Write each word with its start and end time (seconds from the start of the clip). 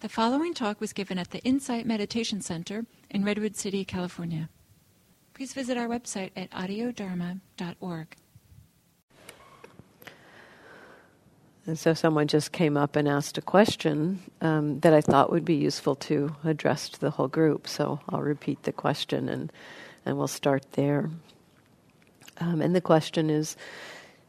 The 0.00 0.08
following 0.08 0.54
talk 0.54 0.80
was 0.80 0.94
given 0.94 1.18
at 1.18 1.30
the 1.30 1.40
Insight 1.40 1.84
Meditation 1.84 2.40
Center 2.40 2.86
in 3.10 3.22
Redwood 3.22 3.54
City, 3.54 3.84
California. 3.84 4.48
Please 5.34 5.52
visit 5.52 5.76
our 5.76 5.88
website 5.88 6.30
at 6.34 6.50
audiodharma.org. 6.52 8.16
And 11.66 11.78
so 11.78 11.92
someone 11.92 12.28
just 12.28 12.50
came 12.50 12.78
up 12.78 12.96
and 12.96 13.06
asked 13.06 13.36
a 13.36 13.42
question 13.42 14.20
um, 14.40 14.80
that 14.80 14.94
I 14.94 15.02
thought 15.02 15.30
would 15.30 15.44
be 15.44 15.56
useful 15.56 15.96
to 15.96 16.34
address 16.44 16.88
to 16.88 16.98
the 16.98 17.10
whole 17.10 17.28
group. 17.28 17.68
So 17.68 18.00
I'll 18.08 18.22
repeat 18.22 18.62
the 18.62 18.72
question 18.72 19.28
and, 19.28 19.52
and 20.06 20.16
we'll 20.16 20.28
start 20.28 20.64
there. 20.72 21.10
Um, 22.38 22.62
and 22.62 22.74
the 22.74 22.80
question 22.80 23.28
is 23.28 23.54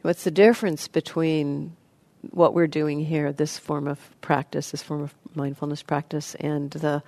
what's 0.02 0.24
the 0.24 0.30
difference 0.30 0.86
between 0.86 1.74
what 2.30 2.54
we're 2.54 2.66
doing 2.66 3.00
here, 3.04 3.32
this 3.32 3.58
form 3.58 3.88
of 3.88 3.98
practice, 4.20 4.70
this 4.70 4.82
form 4.82 5.02
of 5.02 5.14
mindfulness 5.34 5.82
practice, 5.82 6.34
and 6.36 6.70
the 6.70 7.02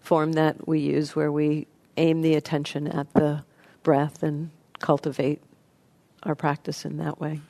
form 0.00 0.32
that 0.32 0.66
we 0.66 0.80
use 0.80 1.14
where 1.14 1.32
we 1.32 1.66
aim 1.96 2.22
the 2.22 2.34
attention 2.34 2.86
at 2.86 3.12
the 3.14 3.42
breath 3.82 4.22
and 4.22 4.50
cultivate 4.78 5.42
our 6.22 6.34
practice 6.34 6.84
in 6.84 6.98
that 6.98 7.20
way. 7.20 7.40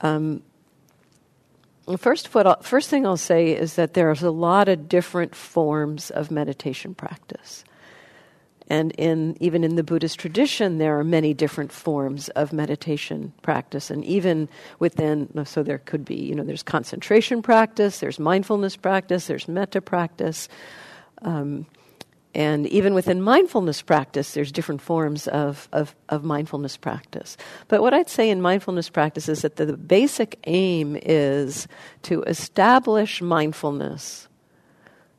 Um, 0.00 0.42
first, 1.96 2.34
what 2.34 2.46
I'll, 2.46 2.60
first 2.60 2.88
thing 2.88 3.06
I'll 3.06 3.16
say 3.16 3.52
is 3.52 3.74
that 3.74 3.94
there's 3.94 4.22
a 4.22 4.30
lot 4.30 4.68
of 4.68 4.88
different 4.88 5.34
forms 5.34 6.10
of 6.10 6.30
meditation 6.30 6.94
practice. 6.94 7.64
And 8.72 8.92
in, 8.92 9.36
even 9.38 9.64
in 9.64 9.76
the 9.76 9.82
Buddhist 9.82 10.18
tradition, 10.18 10.78
there 10.78 10.98
are 10.98 11.04
many 11.04 11.34
different 11.34 11.70
forms 11.70 12.30
of 12.30 12.54
meditation 12.54 13.34
practice. 13.42 13.90
And 13.90 14.02
even 14.02 14.48
within, 14.78 15.28
so 15.44 15.62
there 15.62 15.76
could 15.76 16.06
be, 16.06 16.14
you 16.14 16.34
know, 16.34 16.42
there's 16.42 16.62
concentration 16.62 17.42
practice, 17.42 17.98
there's 17.98 18.18
mindfulness 18.18 18.76
practice, 18.76 19.26
there's 19.26 19.46
metta 19.46 19.82
practice. 19.82 20.48
Um, 21.20 21.66
and 22.34 22.66
even 22.68 22.94
within 22.94 23.20
mindfulness 23.20 23.82
practice, 23.82 24.32
there's 24.32 24.50
different 24.50 24.80
forms 24.80 25.28
of, 25.28 25.68
of, 25.74 25.94
of, 26.08 26.24
mindfulness 26.24 26.78
practice. 26.78 27.36
But 27.68 27.82
what 27.82 27.92
I'd 27.92 28.08
say 28.08 28.30
in 28.30 28.40
mindfulness 28.40 28.88
practice 28.88 29.28
is 29.28 29.42
that 29.42 29.56
the, 29.56 29.66
the 29.66 29.76
basic 29.76 30.38
aim 30.44 30.96
is 31.02 31.68
to 32.04 32.22
establish 32.22 33.20
mindfulness 33.20 34.28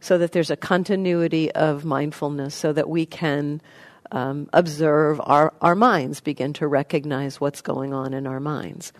so 0.03 0.17
that 0.17 0.33
there's 0.33 0.51
a 0.51 0.57
continuity 0.57 1.49
of 1.53 1.85
mindfulness 1.85 2.53
so 2.53 2.73
that 2.73 2.89
we 2.89 3.05
can 3.05 3.61
um, 4.11 4.49
observe 4.51 5.21
our, 5.23 5.53
our 5.61 5.75
minds, 5.75 6.19
begin 6.19 6.51
to 6.51 6.67
recognize 6.67 7.39
what's 7.39 7.61
going 7.61 7.93
on 7.93 8.13
in 8.13 8.27
our 8.27 8.41
minds. 8.41 8.91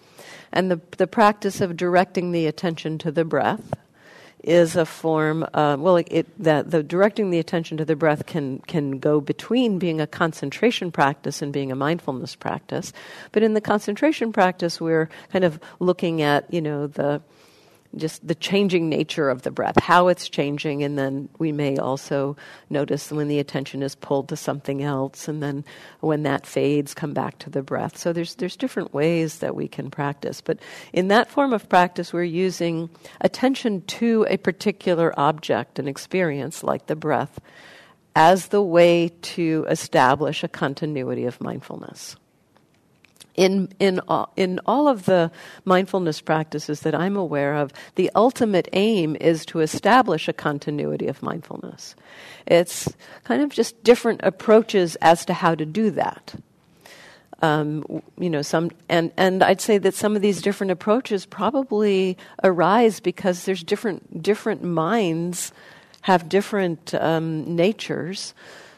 And 0.53 0.71
the, 0.71 0.79
the 0.97 1.05
practice 1.05 1.59
of 1.59 1.75
directing 1.75 2.31
the 2.31 2.47
attention 2.47 2.97
to 2.99 3.11
the 3.11 3.25
breath 3.25 3.73
is 4.45 4.77
a 4.77 4.85
form, 4.85 5.45
uh, 5.53 5.75
well, 5.77 5.97
it, 5.97 6.07
it, 6.09 6.41
that 6.41 6.71
the 6.71 6.81
directing 6.81 7.31
the 7.31 7.39
attention 7.39 7.75
to 7.77 7.85
the 7.85 7.97
breath 7.97 8.25
can, 8.25 8.59
can 8.59 8.99
go 8.99 9.19
between 9.19 9.79
being 9.79 9.99
a 9.99 10.07
concentration 10.07 10.89
practice 10.89 11.41
and 11.41 11.51
being 11.51 11.69
a 11.69 11.75
mindfulness 11.75 12.33
practice. 12.33 12.93
But 13.33 13.43
in 13.43 13.55
the 13.55 13.61
concentration 13.61 14.31
practice, 14.31 14.79
we're 14.79 15.09
kind 15.33 15.43
of 15.43 15.59
looking 15.81 16.21
at, 16.21 16.51
you 16.53 16.61
know, 16.61 16.87
the, 16.87 17.21
just 17.95 18.25
the 18.27 18.35
changing 18.35 18.89
nature 18.89 19.29
of 19.29 19.43
the 19.43 19.51
breath, 19.51 19.81
how 19.81 20.07
it's 20.07 20.29
changing, 20.29 20.83
and 20.83 20.97
then 20.97 21.29
we 21.39 21.51
may 21.51 21.77
also 21.77 22.35
notice 22.69 23.11
when 23.11 23.27
the 23.27 23.39
attention 23.39 23.83
is 23.83 23.95
pulled 23.95 24.29
to 24.29 24.35
something 24.35 24.81
else, 24.81 25.27
and 25.27 25.43
then 25.43 25.63
when 25.99 26.23
that 26.23 26.45
fades, 26.45 26.93
come 26.93 27.13
back 27.13 27.39
to 27.39 27.49
the 27.49 27.61
breath. 27.61 27.97
So 27.97 28.13
there's 28.13 28.35
there's 28.35 28.55
different 28.55 28.93
ways 28.93 29.39
that 29.39 29.55
we 29.55 29.67
can 29.67 29.91
practice, 29.91 30.41
but 30.41 30.59
in 30.91 31.09
that 31.09 31.29
form 31.29 31.53
of 31.53 31.69
practice, 31.69 32.13
we're 32.13 32.23
using 32.23 32.89
attention 33.21 33.81
to 33.83 34.25
a 34.29 34.37
particular 34.37 35.17
object, 35.19 35.79
an 35.79 35.87
experience 35.87 36.63
like 36.63 36.87
the 36.87 36.95
breath, 36.95 37.39
as 38.15 38.47
the 38.47 38.61
way 38.61 39.11
to 39.21 39.65
establish 39.69 40.43
a 40.43 40.47
continuity 40.47 41.25
of 41.25 41.41
mindfulness 41.41 42.15
in 43.35 43.69
in 43.79 43.99
all, 44.07 44.31
in 44.35 44.59
all 44.65 44.87
of 44.87 45.05
the 45.05 45.31
mindfulness 45.65 46.21
practices 46.21 46.81
that 46.81 46.95
I'm 46.95 47.15
aware 47.15 47.55
of, 47.55 47.71
the 47.95 48.11
ultimate 48.15 48.69
aim 48.73 49.15
is 49.19 49.45
to 49.47 49.59
establish 49.59 50.27
a 50.27 50.33
continuity 50.33 51.07
of 51.07 51.23
mindfulness. 51.23 51.95
It's 52.45 52.93
kind 53.23 53.41
of 53.41 53.49
just 53.49 53.83
different 53.83 54.21
approaches 54.23 54.95
as 54.97 55.25
to 55.25 55.33
how 55.33 55.55
to 55.55 55.65
do 55.65 55.91
that. 55.91 56.35
Um, 57.41 58.01
you 58.17 58.29
know, 58.29 58.41
some 58.41 58.71
and 58.87 59.11
and 59.17 59.43
I'd 59.43 59.61
say 59.61 59.77
that 59.79 59.95
some 59.95 60.15
of 60.15 60.21
these 60.21 60.41
different 60.41 60.71
approaches 60.71 61.25
probably 61.25 62.17
arise 62.43 62.99
because 62.99 63.45
there's 63.45 63.63
different 63.63 64.21
different 64.21 64.63
minds 64.63 65.51
have 66.01 66.29
different 66.29 66.93
um, 66.95 67.55
natures 67.55 68.33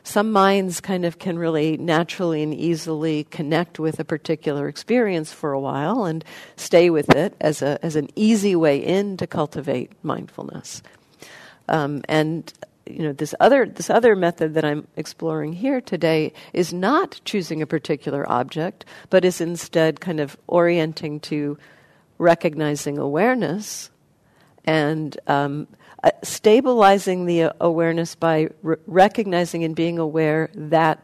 some 0.05 0.31
minds 0.31 0.79
kind 0.79 1.03
of 1.03 1.19
can 1.19 1.37
really 1.37 1.77
naturally 1.77 2.43
and 2.43 2.53
easily 2.53 3.25
connect 3.25 3.79
with 3.79 3.99
a 3.99 4.05
particular 4.05 4.67
experience 4.67 5.33
for 5.33 5.51
a 5.51 5.59
while 5.59 6.05
and 6.05 6.23
stay 6.55 6.89
with 6.89 7.09
it 7.15 7.35
as, 7.41 7.61
a, 7.61 7.83
as 7.83 7.95
an 7.95 8.09
easy 8.15 8.55
way 8.55 8.77
in 8.77 9.17
to 9.17 9.27
cultivate 9.27 9.91
mindfulness. 10.03 10.83
Um, 11.67 12.03
and 12.07 12.53
you 12.87 13.01
know 13.01 13.13
this 13.13 13.33
other 13.39 13.65
this 13.65 13.89
other 13.89 14.15
method 14.15 14.53
that 14.53 14.63
I'm 14.63 14.87
exploring 14.95 15.53
here 15.53 15.81
today 15.81 16.33
is 16.53 16.71
not 16.71 17.19
choosing 17.25 17.63
a 17.63 17.67
particular 17.67 18.29
object, 18.31 18.85
but 19.09 19.25
is 19.25 19.41
instead 19.41 19.99
kind 19.99 20.19
of 20.19 20.37
orienting 20.45 21.19
to 21.21 21.57
recognizing 22.19 22.99
awareness 22.99 23.89
and 24.65 25.17
um, 25.27 25.67
uh, 26.05 26.11
stabilizing 26.23 27.25
the 27.25 27.51
awareness 27.59 28.15
by 28.15 28.47
r- 28.63 28.79
recognizing 28.85 29.63
and 29.63 29.75
being 29.75 29.99
aware 29.99 30.49
that 30.53 31.03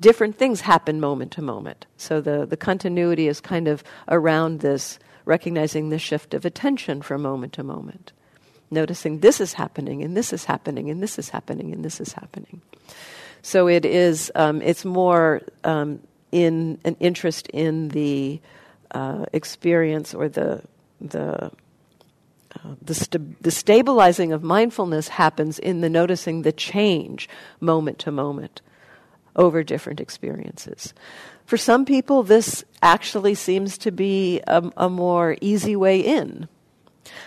different 0.00 0.38
things 0.38 0.60
happen 0.60 1.00
moment 1.00 1.32
to 1.32 1.42
moment. 1.42 1.86
So 1.96 2.20
the, 2.20 2.46
the 2.46 2.56
continuity 2.56 3.28
is 3.28 3.40
kind 3.40 3.68
of 3.68 3.82
around 4.08 4.60
this, 4.60 4.98
recognizing 5.24 5.90
the 5.90 5.98
shift 5.98 6.34
of 6.34 6.44
attention 6.44 7.02
from 7.02 7.22
moment 7.22 7.52
to 7.54 7.64
moment. 7.64 8.12
Noticing 8.70 9.18
this 9.18 9.40
is 9.40 9.54
happening, 9.54 10.02
and 10.02 10.16
this 10.16 10.32
is 10.32 10.44
happening, 10.44 10.88
and 10.88 11.02
this 11.02 11.18
is 11.18 11.28
happening, 11.28 11.72
and 11.72 11.84
this 11.84 12.00
is 12.00 12.12
happening. 12.12 12.62
So 13.42 13.66
it 13.66 13.84
is, 13.84 14.30
um, 14.36 14.62
it's 14.62 14.84
more 14.84 15.42
um, 15.64 16.00
in 16.30 16.78
an 16.84 16.96
interest 17.00 17.48
in 17.48 17.88
the 17.88 18.40
uh, 18.92 19.26
experience 19.32 20.14
or 20.14 20.28
the, 20.28 20.62
the 21.00 21.50
the, 22.82 22.94
st- 22.94 23.42
the 23.42 23.50
stabilizing 23.50 24.32
of 24.32 24.42
mindfulness 24.42 25.08
happens 25.08 25.58
in 25.58 25.80
the 25.80 25.90
noticing 25.90 26.42
the 26.42 26.52
change 26.52 27.28
moment 27.60 27.98
to 28.00 28.10
moment 28.10 28.60
over 29.36 29.62
different 29.62 30.00
experiences. 30.00 30.92
For 31.46 31.56
some 31.56 31.84
people, 31.84 32.22
this 32.22 32.64
actually 32.82 33.34
seems 33.34 33.78
to 33.78 33.90
be 33.90 34.40
a, 34.46 34.70
a 34.76 34.88
more 34.88 35.36
easy 35.40 35.76
way 35.76 36.00
in. 36.00 36.48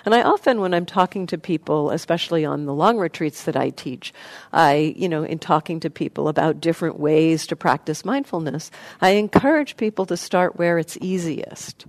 And 0.06 0.14
I 0.14 0.22
often, 0.22 0.60
when 0.60 0.74
I'm 0.74 0.86
talking 0.86 1.28
to 1.28 1.38
people, 1.38 1.92
especially 1.92 2.46
on 2.46 2.66
the 2.66 2.74
long 2.74 2.98
retreats 2.98 3.44
that 3.44 3.56
I 3.56 3.70
teach, 3.70 4.14
I, 4.52 4.94
you 4.96 5.10
know, 5.10 5.24
in 5.24 5.40
talking 5.40 5.80
to 5.82 5.90
people 5.90 6.28
about 6.28 6.62
different 6.62 7.00
ways 7.00 7.48
to 7.48 7.56
practice 7.56 8.06
mindfulness, 8.06 8.72
I 9.02 9.12
encourage 9.12 9.78
people 9.78 10.06
to 10.08 10.18
start 10.18 10.58
where 10.58 10.78
it's 10.78 10.98
easiest. 11.02 11.86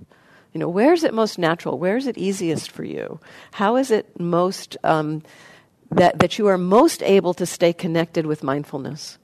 You 0.55 0.61
know, 0.61 0.69
where 0.69 0.93
is 0.93 1.03
it 1.03 1.13
most 1.13 1.37
natural? 1.37 1.79
Where 1.79 1.97
is 1.97 2.07
it 2.07 2.17
easiest 2.17 2.71
for 2.71 2.85
you? 2.85 3.19
How 3.53 3.75
is 3.75 3.91
it 3.91 4.19
most 4.21 4.77
um, 4.85 5.23
that 5.91 6.21
that 6.21 6.39
you 6.39 6.47
are 6.47 6.57
most 6.57 7.03
able 7.03 7.35
to 7.35 7.45
stay 7.45 7.73
connected 7.73 8.25
with 8.25 8.45
mindfulness? 8.45 9.19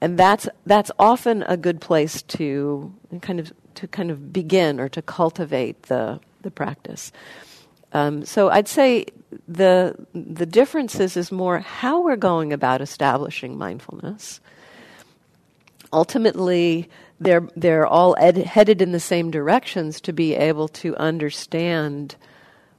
And 0.00 0.18
that's 0.18 0.48
that's 0.64 0.90
often 0.98 1.42
a 1.42 1.58
good 1.58 1.80
place 1.82 2.22
to 2.22 2.94
kind 3.20 3.38
of 3.38 3.52
to 3.74 3.86
kind 3.86 4.10
of 4.10 4.32
begin 4.32 4.80
or 4.80 4.88
to 4.88 5.02
cultivate 5.02 5.82
the 5.84 6.18
the 6.40 6.50
practice. 6.50 7.12
Um, 7.92 8.24
so 8.24 8.48
I'd 8.48 8.68
say 8.68 9.06
the 9.46 9.94
the 10.14 10.46
differences 10.46 11.18
is 11.18 11.30
more 11.30 11.58
how 11.58 12.00
we're 12.02 12.16
going 12.16 12.54
about 12.54 12.80
establishing 12.80 13.58
mindfulness. 13.58 14.40
Ultimately, 15.92 16.88
they're 17.20 17.48
they're 17.56 17.86
all 17.86 18.16
ed- 18.18 18.36
headed 18.36 18.82
in 18.82 18.92
the 18.92 19.00
same 19.00 19.30
directions 19.30 20.00
to 20.02 20.12
be 20.12 20.34
able 20.34 20.68
to 20.68 20.96
understand 20.96 22.16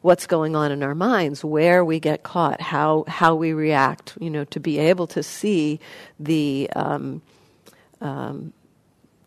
what's 0.02 0.28
going 0.28 0.56
on 0.56 0.72
in 0.72 0.84
our 0.84 0.96
minds, 0.96 1.44
where 1.44 1.84
we 1.84 2.00
get 2.00 2.24
caught, 2.24 2.62
how 2.62 3.04
how 3.08 3.36
we 3.36 3.54
react. 3.54 4.18
You 4.20 4.30
know, 4.30 4.44
to 4.46 4.60
be 4.60 4.78
able 4.80 5.08
to 5.08 5.24
see 5.24 5.80
the 6.20 6.70
um, 6.76 7.22
um, 8.02 8.54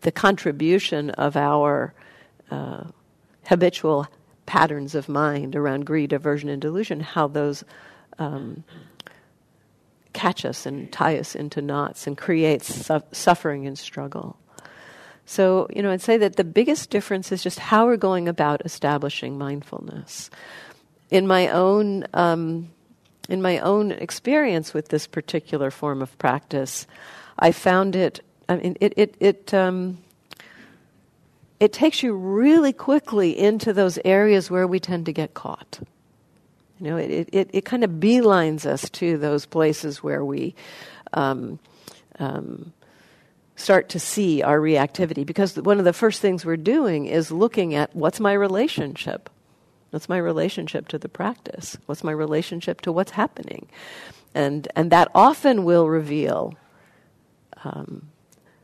the 0.01 0.11
contribution 0.11 1.09
of 1.11 1.35
our 1.35 1.93
uh, 2.49 2.85
habitual 3.45 4.07
patterns 4.45 4.95
of 4.95 5.07
mind 5.07 5.55
around 5.55 5.85
greed, 5.85 6.13
aversion, 6.13 6.49
and 6.49 6.61
delusion, 6.61 6.99
how 6.99 7.27
those 7.27 7.63
um, 8.17 8.63
catch 10.13 10.45
us 10.45 10.65
and 10.65 10.91
tie 10.91 11.17
us 11.17 11.35
into 11.35 11.61
knots 11.61 12.07
and 12.07 12.17
create 12.17 12.63
su- 12.63 13.03
suffering 13.11 13.67
and 13.67 13.77
struggle. 13.77 14.37
So, 15.25 15.67
you 15.73 15.81
know, 15.81 15.91
I'd 15.91 16.01
say 16.01 16.17
that 16.17 16.35
the 16.35 16.43
biggest 16.43 16.89
difference 16.89 17.31
is 17.31 17.43
just 17.43 17.59
how 17.59 17.85
we're 17.85 17.97
going 17.97 18.27
about 18.27 18.65
establishing 18.65 19.37
mindfulness. 19.37 20.29
In 21.09 21.27
my 21.27 21.49
own 21.49 22.05
um, 22.13 22.69
in 23.29 23.41
my 23.41 23.59
own 23.59 23.91
experience 23.91 24.73
with 24.73 24.89
this 24.89 25.07
particular 25.07 25.71
form 25.71 26.01
of 26.01 26.17
practice, 26.17 26.87
I 27.39 27.51
found 27.51 27.95
it. 27.95 28.21
I 28.49 28.57
mean, 28.57 28.77
it 28.81 28.93
it 28.97 29.15
it 29.19 29.53
um, 29.53 29.99
it 31.59 31.71
takes 31.71 32.03
you 32.03 32.13
really 32.13 32.73
quickly 32.73 33.37
into 33.37 33.71
those 33.71 33.99
areas 34.03 34.49
where 34.49 34.67
we 34.67 34.79
tend 34.79 35.05
to 35.05 35.13
get 35.13 35.33
caught. 35.33 35.79
You 36.79 36.89
know, 36.89 36.97
it 36.97 37.29
it 37.31 37.49
it 37.53 37.65
kind 37.65 37.83
of 37.83 37.91
beelines 37.91 38.65
us 38.65 38.89
to 38.91 39.17
those 39.17 39.45
places 39.45 40.03
where 40.03 40.25
we. 40.25 40.55
Um, 41.13 41.59
um, 42.19 42.73
start 43.61 43.89
to 43.89 43.99
see 43.99 44.41
our 44.41 44.59
reactivity. 44.59 45.25
Because 45.25 45.55
one 45.55 45.79
of 45.79 45.85
the 45.85 45.93
first 45.93 46.21
things 46.21 46.45
we're 46.45 46.57
doing 46.57 47.05
is 47.05 47.31
looking 47.31 47.75
at 47.75 47.95
what's 47.95 48.19
my 48.19 48.33
relationship? 48.33 49.29
What's 49.91 50.09
my 50.09 50.17
relationship 50.17 50.87
to 50.89 50.97
the 50.97 51.09
practice? 51.09 51.77
What's 51.85 52.03
my 52.03 52.11
relationship 52.11 52.81
to 52.81 52.91
what's 52.91 53.11
happening? 53.11 53.67
And 54.33 54.67
and 54.75 54.91
that 54.91 55.09
often 55.13 55.63
will 55.65 55.87
reveal 55.87 56.55
um, 57.63 58.10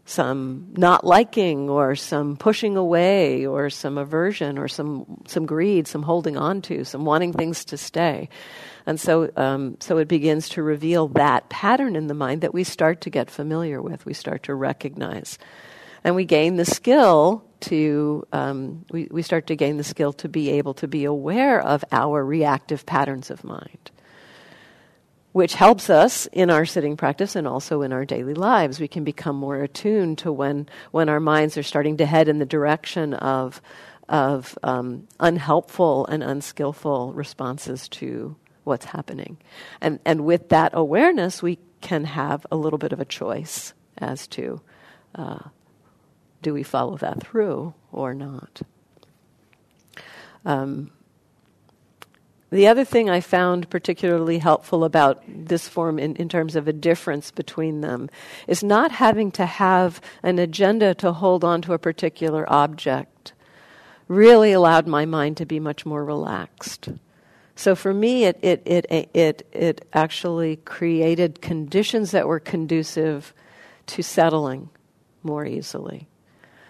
some 0.08 0.74
not 0.76 1.06
liking 1.06 1.70
or 1.70 1.96
some 1.96 2.36
pushing 2.36 2.76
away 2.76 3.46
or 3.46 3.70
some 3.70 4.00
aversion 4.00 4.58
or 4.58 4.68
some 4.68 5.06
some 5.28 5.46
greed 5.46 5.88
some 5.88 6.02
holding 6.02 6.38
on 6.38 6.62
to 6.62 6.84
some 6.84 7.06
wanting 7.06 7.34
things 7.34 7.64
to 7.66 7.78
stay 7.78 8.28
and 8.88 8.98
so, 8.98 9.30
um, 9.36 9.76
so 9.82 9.98
it 9.98 10.08
begins 10.08 10.48
to 10.50 10.64
reveal 10.64 11.10
that 11.10 11.50
pattern 11.50 11.98
in 11.98 12.08
the 12.08 12.14
mind 12.14 12.42
that 12.42 12.54
we 12.54 12.64
start 12.64 13.02
to 13.02 13.10
get 13.10 13.30
familiar 13.30 13.82
with, 13.82 14.06
we 14.06 14.14
start 14.14 14.44
to 14.44 14.56
recognize. 14.56 15.38
And 16.06 16.16
we 16.16 16.24
gain 16.24 16.56
the 16.56 16.64
skill 16.64 17.44
to, 17.62 18.26
um, 18.32 18.86
we, 18.90 19.10
we 19.12 19.24
start 19.24 19.48
to 19.48 19.58
gain 19.58 19.76
the 19.76 19.84
skill 19.84 20.14
to 20.14 20.30
be 20.30 20.52
able 20.52 20.74
to 20.76 20.88
be 20.88 21.04
aware 21.04 21.60
of 21.60 21.84
our 21.92 22.24
reactive 22.24 22.86
patterns 22.86 23.30
of 23.30 23.44
mind 23.44 23.92
which 25.32 25.54
helps 25.54 25.90
us 25.90 26.26
in 26.32 26.50
our 26.50 26.66
sitting 26.66 26.98
practice 26.98 27.36
and 27.36 27.48
also 27.48 27.82
in 27.82 27.94
our 27.94 28.06
daily 28.06 28.34
lives. 28.34 28.80
We 28.80 28.88
can 28.88 29.04
become 29.04 29.36
more 29.36 29.62
attuned 29.62 30.18
to 30.20 30.32
when, 30.32 30.68
when 30.92 31.10
our 31.10 31.20
minds 31.20 31.58
are 31.58 31.64
starting 31.64 31.98
to 31.98 32.06
head 32.06 32.28
in 32.28 32.40
the 32.40 32.46
direction 32.46 33.14
of, 33.14 33.62
of 34.10 34.58
um, 34.64 35.08
unhelpful 35.20 36.08
and 36.08 36.24
unskillful 36.24 37.14
responses 37.14 37.88
to 37.90 38.36
what's 38.64 38.86
happening. 38.86 39.38
And, 39.80 40.00
and 40.06 40.26
with 40.26 40.50
that 40.50 40.72
awareness, 40.74 41.44
we 41.44 41.60
can 41.82 42.04
have 42.06 42.46
a 42.52 42.58
little 42.58 42.80
bit 42.80 42.92
of 42.92 43.00
a 43.00 43.06
choice 43.06 43.74
as 43.98 44.28
to 44.28 44.62
uh, 45.16 45.40
do 46.42 46.54
we 46.54 46.64
follow 46.64 46.98
that 46.98 47.22
through 47.22 47.74
or 47.92 48.14
not. 48.14 48.62
Um, 50.46 50.92
the 52.50 52.68
other 52.68 52.86
thing 52.86 53.10
I 53.10 53.20
found 53.20 53.70
particularly 53.70 54.40
helpful 54.40 54.84
about 54.84 55.22
this 55.28 55.68
form 55.68 56.00
in, 56.00 56.16
in 56.16 56.30
terms 56.30 56.56
of 56.56 56.68
a 56.68 56.74
difference 56.74 57.30
between 57.32 57.82
them 57.82 58.10
is 58.48 58.64
not 58.64 58.92
having 58.92 59.32
to 59.32 59.46
have 59.46 60.00
an 60.24 60.40
agenda 60.40 60.94
to 60.96 61.12
hold 61.12 61.44
on 61.44 61.62
to 61.64 61.74
a 61.74 61.80
particular 61.80 62.52
object 62.52 63.34
really 64.08 64.54
allowed 64.54 64.88
my 64.88 65.06
mind 65.06 65.38
to 65.38 65.46
be 65.46 65.60
much 65.60 65.86
more 65.86 66.04
relaxed. 66.04 66.90
So 67.56 67.76
for 67.76 67.94
me, 67.94 68.26
it, 68.26 68.40
it, 68.42 68.62
it, 68.66 68.86
it, 69.14 69.48
it 69.52 69.88
actually 69.92 70.58
created 70.58 71.42
conditions 71.42 72.12
that 72.12 72.28
were 72.28 72.40
conducive 72.40 73.34
to 73.88 74.04
settling 74.04 74.70
more 75.24 75.46
easily. 75.46 76.08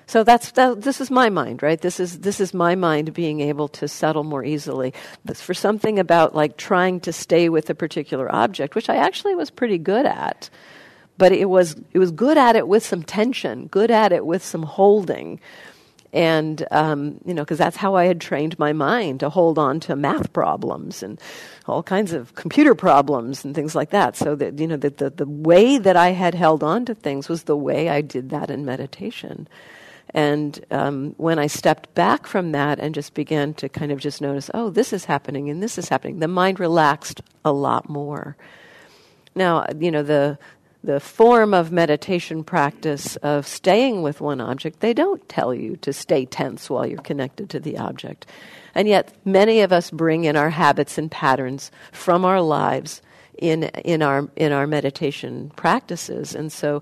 So 0.08 0.24
that's 0.24 0.52
that, 0.52 0.82
this 0.82 1.02
is 1.02 1.12
my 1.12 1.30
mind, 1.30 1.62
right? 1.62 1.80
This 1.80 2.00
is 2.00 2.20
this 2.20 2.40
is 2.40 2.54
my 2.54 2.76
mind 2.76 3.14
being 3.14 3.42
able 3.42 3.68
to 3.70 3.90
settle 3.90 4.24
more 4.24 4.44
easily. 4.44 4.94
That's 5.26 5.42
for 5.42 5.54
something 5.54 6.00
about 6.00 6.34
like 6.34 6.56
trying 6.56 7.02
to 7.02 7.12
stay 7.12 7.50
with 7.50 7.70
a 7.70 7.76
particular 7.76 8.34
object, 8.34 8.74
which 8.74 8.90
I 8.90 8.96
actually 8.96 9.36
was 9.36 9.50
pretty 9.50 9.78
good 9.78 10.06
at, 10.06 10.50
but 11.18 11.34
it 11.34 11.50
was 11.50 11.76
it 11.92 12.00
was 12.00 12.12
good 12.12 12.38
at 12.38 12.56
it 12.56 12.70
with 12.70 12.86
some 12.86 13.04
tension, 13.04 13.68
good 13.68 13.92
at 13.92 14.14
it 14.14 14.26
with 14.26 14.46
some 14.46 14.64
holding, 14.64 15.42
and 16.14 16.66
um, 16.72 17.20
you 17.26 17.34
know 17.34 17.44
because 17.44 17.58
that's 17.58 17.76
how 17.76 17.96
I 17.96 18.06
had 18.06 18.22
trained 18.22 18.58
my 18.58 18.72
mind 18.72 19.20
to 19.20 19.30
hold 19.30 19.60
on 19.60 19.82
to 19.82 19.96
math 19.98 20.32
problems 20.32 21.04
and 21.04 21.20
all 21.66 21.84
kinds 21.84 22.14
of 22.14 22.34
computer 22.34 22.76
problems 22.76 23.44
and 23.44 23.54
things 23.54 23.76
like 23.76 23.90
that. 23.90 24.16
So 24.16 24.36
that 24.36 24.58
you 24.58 24.68
know 24.68 24.78
the, 24.78 25.10
the 25.10 25.28
way 25.28 25.78
that 25.78 25.98
I 25.98 26.12
had 26.12 26.34
held 26.34 26.64
on 26.64 26.86
to 26.86 26.96
things 26.96 27.28
was 27.28 27.44
the 27.44 27.58
way 27.58 27.90
I 27.90 28.00
did 28.00 28.30
that 28.30 28.50
in 28.50 28.64
meditation. 28.64 29.50
And 30.18 30.66
um, 30.72 31.14
when 31.18 31.38
I 31.38 31.46
stepped 31.46 31.94
back 31.94 32.26
from 32.26 32.52
that 32.54 32.80
and 32.80 32.96
just 32.96 33.14
began 33.14 33.54
to 33.54 33.70
kind 33.70 33.92
of 33.92 34.00
just 34.00 34.20
notice, 34.20 34.50
oh, 34.52 34.72
this 34.72 34.92
is 34.92 35.06
happening 35.06 35.48
and 35.48 35.62
this 35.62 35.78
is 35.78 35.90
happening, 35.90 36.18
the 36.18 36.28
mind 36.28 36.60
relaxed 36.60 37.22
a 37.46 37.52
lot 37.52 37.88
more. 37.88 38.36
Now, 39.36 39.68
you 39.80 39.92
know, 39.92 40.02
the 40.02 40.40
the 40.84 41.00
form 41.00 41.54
of 41.54 41.72
meditation 41.72 42.44
practice 42.44 43.16
of 43.18 43.46
staying 43.46 44.02
with 44.02 44.22
one 44.22 44.42
object, 44.42 44.80
they 44.80 44.94
don't 44.94 45.28
tell 45.28 45.54
you 45.54 45.76
to 45.78 45.94
stay 45.94 46.26
tense 46.26 46.68
while 46.68 46.88
you're 46.88 47.02
connected 47.02 47.50
to 47.50 47.60
the 47.60 47.78
object. 47.78 48.26
And 48.74 48.88
yet, 48.88 49.14
many 49.24 49.62
of 49.62 49.72
us 49.72 49.92
bring 49.92 50.24
in 50.24 50.36
our 50.36 50.50
habits 50.50 50.98
and 50.98 51.12
patterns 51.12 51.72
from 51.92 52.26
our 52.26 52.42
lives 52.42 53.02
in, 53.38 53.64
in, 53.64 54.02
our, 54.02 54.30
in 54.36 54.52
our 54.52 54.66
meditation 54.66 55.52
practices. 55.56 56.34
And 56.34 56.52
so, 56.52 56.82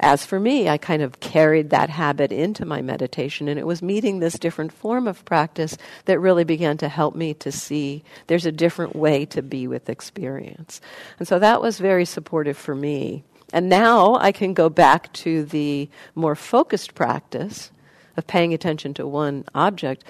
as 0.00 0.26
for 0.26 0.40
me, 0.40 0.68
I 0.68 0.78
kind 0.78 1.02
of 1.02 1.20
carried 1.20 1.70
that 1.70 1.90
habit 1.90 2.32
into 2.32 2.64
my 2.64 2.82
meditation, 2.82 3.46
and 3.48 3.58
it 3.58 3.66
was 3.66 3.82
meeting 3.82 4.18
this 4.18 4.38
different 4.38 4.72
form 4.72 5.06
of 5.06 5.24
practice 5.24 5.76
that 6.06 6.18
really 6.18 6.44
began 6.44 6.76
to 6.78 6.88
help 6.88 7.14
me 7.14 7.34
to 7.34 7.52
see 7.52 8.02
there's 8.26 8.46
a 8.46 8.52
different 8.52 8.96
way 8.96 9.24
to 9.26 9.42
be 9.42 9.66
with 9.66 9.88
experience. 9.88 10.80
And 11.18 11.28
so 11.28 11.38
that 11.38 11.60
was 11.60 11.78
very 11.78 12.04
supportive 12.04 12.56
for 12.56 12.74
me. 12.74 13.22
And 13.52 13.68
now 13.68 14.16
I 14.16 14.32
can 14.32 14.54
go 14.54 14.68
back 14.68 15.12
to 15.14 15.44
the 15.44 15.88
more 16.14 16.34
focused 16.34 16.94
practice 16.94 17.70
of 18.16 18.26
paying 18.26 18.52
attention 18.54 18.94
to 18.94 19.06
one 19.06 19.44
object, 19.54 20.04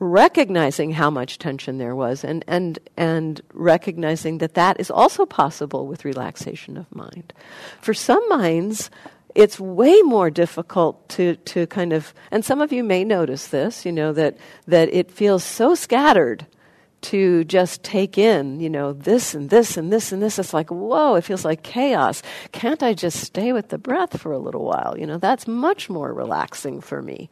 recognizing 0.00 0.92
how 0.92 1.10
much 1.10 1.38
tension 1.38 1.78
there 1.78 1.94
was, 1.94 2.22
and, 2.24 2.44
and, 2.46 2.78
and 2.96 3.40
recognizing 3.52 4.38
that 4.38 4.54
that 4.54 4.78
is 4.78 4.90
also 4.90 5.26
possible 5.26 5.86
with 5.86 6.04
relaxation 6.04 6.76
of 6.76 6.86
mind. 6.94 7.32
For 7.80 7.92
some 7.92 8.26
minds, 8.28 8.90
it's 9.34 9.58
way 9.58 10.00
more 10.02 10.30
difficult 10.30 11.08
to, 11.10 11.36
to 11.36 11.66
kind 11.66 11.92
of, 11.92 12.14
and 12.30 12.44
some 12.44 12.60
of 12.60 12.72
you 12.72 12.84
may 12.84 13.04
notice 13.04 13.48
this, 13.48 13.84
you 13.84 13.92
know, 13.92 14.12
that, 14.12 14.36
that 14.66 14.92
it 14.92 15.10
feels 15.10 15.44
so 15.44 15.74
scattered 15.74 16.46
to 17.00 17.44
just 17.44 17.82
take 17.84 18.18
in, 18.18 18.58
you 18.58 18.68
know, 18.68 18.92
this 18.92 19.34
and 19.34 19.50
this 19.50 19.76
and 19.76 19.92
this 19.92 20.10
and 20.10 20.20
this. 20.20 20.38
It's 20.38 20.52
like, 20.52 20.70
whoa, 20.70 21.14
it 21.14 21.22
feels 21.22 21.44
like 21.44 21.62
chaos. 21.62 22.22
Can't 22.50 22.82
I 22.82 22.92
just 22.92 23.20
stay 23.20 23.52
with 23.52 23.68
the 23.68 23.78
breath 23.78 24.20
for 24.20 24.32
a 24.32 24.38
little 24.38 24.64
while? 24.64 24.96
You 24.98 25.06
know, 25.06 25.18
that's 25.18 25.46
much 25.46 25.88
more 25.88 26.12
relaxing 26.12 26.80
for 26.80 27.00
me. 27.00 27.30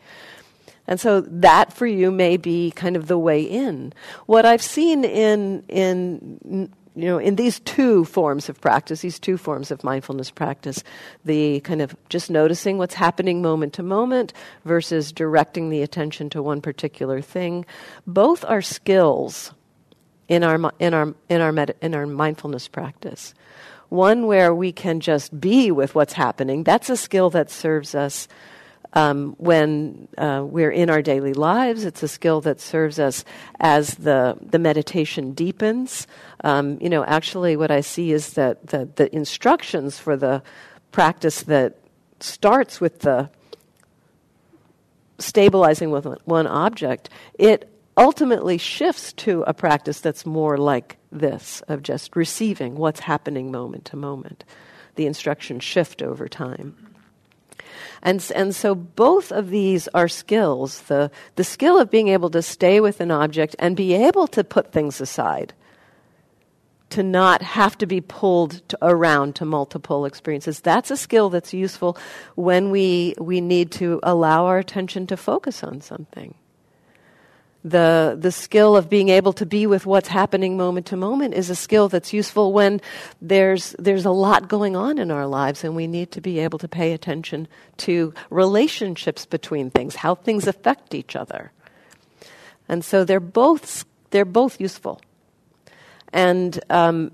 And 0.88 1.00
so 1.00 1.20
that 1.20 1.72
for 1.72 1.86
you 1.86 2.10
may 2.10 2.36
be 2.36 2.70
kind 2.70 2.96
of 2.96 3.06
the 3.06 3.18
way 3.18 3.42
in. 3.42 3.92
What 4.26 4.46
I've 4.46 4.62
seen 4.62 5.04
in, 5.04 5.64
in, 5.68 6.70
you 6.96 7.04
know, 7.04 7.18
in 7.18 7.36
these 7.36 7.60
two 7.60 8.06
forms 8.06 8.48
of 8.48 8.60
practice, 8.60 9.02
these 9.02 9.18
two 9.18 9.36
forms 9.36 9.70
of 9.70 9.84
mindfulness 9.84 10.30
practice, 10.30 10.82
the 11.24 11.60
kind 11.60 11.82
of 11.82 11.94
just 12.08 12.30
noticing 12.30 12.78
what's 12.78 12.94
happening 12.94 13.42
moment 13.42 13.74
to 13.74 13.82
moment 13.82 14.32
versus 14.64 15.12
directing 15.12 15.68
the 15.68 15.82
attention 15.82 16.30
to 16.30 16.42
one 16.42 16.62
particular 16.62 17.20
thing, 17.20 17.66
both 18.06 18.44
are 18.46 18.62
skills 18.62 19.52
in 20.28 20.42
our 20.42 20.72
in 20.78 20.94
our 20.94 21.14
in 21.28 21.40
our 21.40 21.52
med- 21.52 21.76
in 21.82 21.94
our 21.94 22.06
mindfulness 22.06 22.66
practice. 22.66 23.34
One 23.88 24.26
where 24.26 24.54
we 24.54 24.72
can 24.72 25.00
just 25.00 25.38
be 25.38 25.70
with 25.70 25.94
what's 25.94 26.14
happening. 26.14 26.64
That's 26.64 26.90
a 26.90 26.96
skill 26.96 27.30
that 27.30 27.50
serves 27.50 27.94
us 27.94 28.26
um, 28.96 29.34
when 29.36 30.08
uh, 30.16 30.42
we're 30.42 30.70
in 30.70 30.88
our 30.88 31.02
daily 31.02 31.34
lives. 31.34 31.84
It's 31.84 32.02
a 32.02 32.08
skill 32.08 32.40
that 32.40 32.60
serves 32.60 32.98
us 32.98 33.24
as 33.60 33.94
the 33.96 34.38
the 34.40 34.58
meditation 34.58 35.32
deepens. 35.32 36.06
Um, 36.42 36.78
you 36.80 36.88
know, 36.88 37.04
actually, 37.04 37.56
what 37.56 37.70
I 37.70 37.82
see 37.82 38.10
is 38.12 38.32
that 38.32 38.68
the 38.68 38.88
the 38.96 39.14
instructions 39.14 39.98
for 39.98 40.16
the 40.16 40.42
practice 40.92 41.42
that 41.42 41.76
starts 42.20 42.80
with 42.80 43.00
the 43.00 43.28
stabilizing 45.18 45.90
with 45.90 46.06
one 46.24 46.46
object, 46.46 47.10
it 47.38 47.70
ultimately 47.98 48.56
shifts 48.56 49.12
to 49.12 49.42
a 49.46 49.52
practice 49.52 50.00
that's 50.00 50.24
more 50.24 50.56
like 50.56 50.96
this 51.12 51.60
of 51.68 51.82
just 51.82 52.16
receiving 52.16 52.76
what's 52.76 53.00
happening 53.00 53.50
moment 53.50 53.84
to 53.86 53.96
moment. 53.96 54.44
The 54.94 55.04
instructions 55.04 55.64
shift 55.64 56.00
over 56.00 56.28
time. 56.28 56.95
And, 58.02 58.24
and 58.34 58.54
so 58.54 58.74
both 58.74 59.32
of 59.32 59.50
these 59.50 59.88
are 59.88 60.08
skills 60.08 60.82
the, 60.82 61.10
the 61.36 61.44
skill 61.44 61.78
of 61.78 61.90
being 61.90 62.08
able 62.08 62.30
to 62.30 62.42
stay 62.42 62.80
with 62.80 63.00
an 63.00 63.10
object 63.10 63.56
and 63.58 63.76
be 63.76 63.94
able 63.94 64.26
to 64.28 64.44
put 64.44 64.72
things 64.72 65.00
aside 65.00 65.52
to 66.90 67.02
not 67.02 67.42
have 67.42 67.76
to 67.78 67.86
be 67.86 68.00
pulled 68.00 68.66
to 68.68 68.78
around 68.80 69.34
to 69.36 69.44
multiple 69.44 70.04
experiences. 70.04 70.60
That's 70.60 70.90
a 70.90 70.96
skill 70.96 71.30
that's 71.30 71.52
useful 71.52 71.98
when 72.36 72.70
we, 72.70 73.14
we 73.18 73.40
need 73.40 73.72
to 73.72 73.98
allow 74.02 74.46
our 74.46 74.58
attention 74.58 75.06
to 75.08 75.16
focus 75.16 75.64
on 75.64 75.80
something. 75.80 76.34
The, 77.66 78.16
the 78.16 78.30
skill 78.30 78.76
of 78.76 78.88
being 78.88 79.08
able 79.08 79.32
to 79.32 79.44
be 79.44 79.66
with 79.66 79.86
what's 79.86 80.06
happening 80.06 80.56
moment 80.56 80.86
to 80.86 80.96
moment 80.96 81.34
is 81.34 81.50
a 81.50 81.56
skill 81.56 81.88
that's 81.88 82.12
useful 82.12 82.52
when 82.52 82.80
there's, 83.20 83.74
there's 83.76 84.04
a 84.04 84.12
lot 84.12 84.46
going 84.46 84.76
on 84.76 84.98
in 84.98 85.10
our 85.10 85.26
lives 85.26 85.64
and 85.64 85.74
we 85.74 85.88
need 85.88 86.12
to 86.12 86.20
be 86.20 86.38
able 86.38 86.60
to 86.60 86.68
pay 86.68 86.92
attention 86.92 87.48
to 87.78 88.14
relationships 88.30 89.26
between 89.26 89.70
things, 89.70 89.96
how 89.96 90.14
things 90.14 90.46
affect 90.46 90.94
each 90.94 91.16
other. 91.16 91.50
And 92.68 92.84
so 92.84 93.02
they're 93.02 93.18
both, 93.18 93.84
they're 94.10 94.24
both 94.24 94.60
useful. 94.60 95.00
And 96.12 96.62
um, 96.70 97.10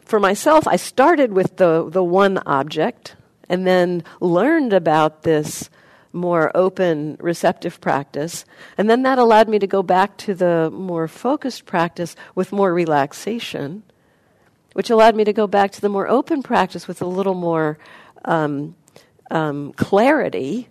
for 0.00 0.18
myself, 0.18 0.66
I 0.66 0.76
started 0.76 1.34
with 1.34 1.58
the, 1.58 1.90
the 1.90 2.02
one 2.02 2.38
object 2.46 3.16
and 3.50 3.66
then 3.66 4.02
learned 4.20 4.72
about 4.72 5.24
this 5.24 5.68
more 6.14 6.50
open, 6.56 7.16
receptive 7.20 7.80
practice. 7.80 8.44
And 8.78 8.88
then 8.88 9.02
that 9.02 9.18
allowed 9.18 9.48
me 9.48 9.58
to 9.58 9.66
go 9.66 9.82
back 9.82 10.16
to 10.18 10.34
the 10.34 10.70
more 10.72 11.08
focused 11.08 11.66
practice 11.66 12.16
with 12.34 12.52
more 12.52 12.72
relaxation, 12.72 13.82
which 14.72 14.90
allowed 14.90 15.16
me 15.16 15.24
to 15.24 15.32
go 15.32 15.46
back 15.46 15.72
to 15.72 15.80
the 15.80 15.88
more 15.88 16.08
open 16.08 16.42
practice 16.42 16.88
with 16.88 17.02
a 17.02 17.06
little 17.06 17.34
more 17.34 17.78
um, 18.24 18.74
um, 19.30 19.72
clarity. 19.72 20.68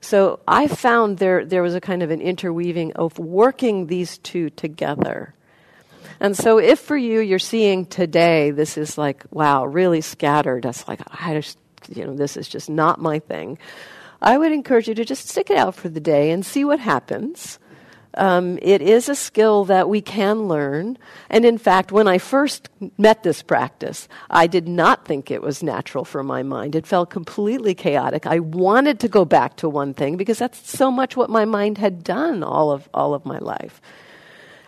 So 0.00 0.40
I 0.48 0.66
found 0.66 1.18
there, 1.18 1.44
there 1.44 1.62
was 1.62 1.74
a 1.74 1.80
kind 1.80 2.02
of 2.02 2.10
an 2.10 2.20
interweaving 2.20 2.92
of 2.94 3.18
working 3.18 3.86
these 3.86 4.18
two 4.18 4.50
together. 4.50 5.34
And 6.22 6.36
so, 6.36 6.58
if 6.58 6.78
for 6.78 6.96
you 6.96 7.18
you're 7.18 7.40
seeing 7.40 7.84
today, 7.84 8.52
this 8.52 8.78
is 8.78 8.96
like, 8.96 9.24
wow, 9.30 9.64
really 9.64 10.00
scattered, 10.00 10.62
that's 10.62 10.86
like, 10.86 11.00
I 11.08 11.34
just, 11.34 11.58
you 11.88 12.04
know, 12.04 12.14
this 12.14 12.36
is 12.36 12.48
just 12.48 12.70
not 12.70 13.00
my 13.00 13.18
thing. 13.18 13.58
I 14.22 14.38
would 14.38 14.52
encourage 14.52 14.86
you 14.86 14.94
to 14.94 15.04
just 15.04 15.28
stick 15.28 15.50
it 15.50 15.56
out 15.56 15.74
for 15.74 15.88
the 15.88 16.00
day 16.00 16.30
and 16.30 16.46
see 16.46 16.64
what 16.64 16.78
happens. 16.78 17.58
Um, 18.14 18.58
it 18.62 18.82
is 18.82 19.08
a 19.08 19.14
skill 19.14 19.64
that 19.64 19.88
we 19.88 20.00
can 20.00 20.46
learn. 20.46 20.96
And 21.28 21.44
in 21.44 21.58
fact, 21.58 21.90
when 21.90 22.06
I 22.06 22.18
first 22.18 22.68
met 22.98 23.24
this 23.24 23.42
practice, 23.42 24.06
I 24.30 24.46
did 24.46 24.68
not 24.68 25.06
think 25.06 25.30
it 25.30 25.42
was 25.42 25.62
natural 25.62 26.04
for 26.04 26.22
my 26.22 26.42
mind. 26.42 26.76
It 26.76 26.86
felt 26.86 27.10
completely 27.10 27.74
chaotic. 27.74 28.26
I 28.26 28.38
wanted 28.38 29.00
to 29.00 29.08
go 29.08 29.24
back 29.24 29.56
to 29.56 29.68
one 29.68 29.92
thing 29.92 30.16
because 30.16 30.38
that's 30.38 30.70
so 30.70 30.90
much 30.90 31.16
what 31.16 31.30
my 31.30 31.44
mind 31.44 31.78
had 31.78 32.04
done 32.04 32.44
all 32.44 32.70
of, 32.70 32.88
all 32.94 33.14
of 33.14 33.24
my 33.24 33.38
life. 33.38 33.80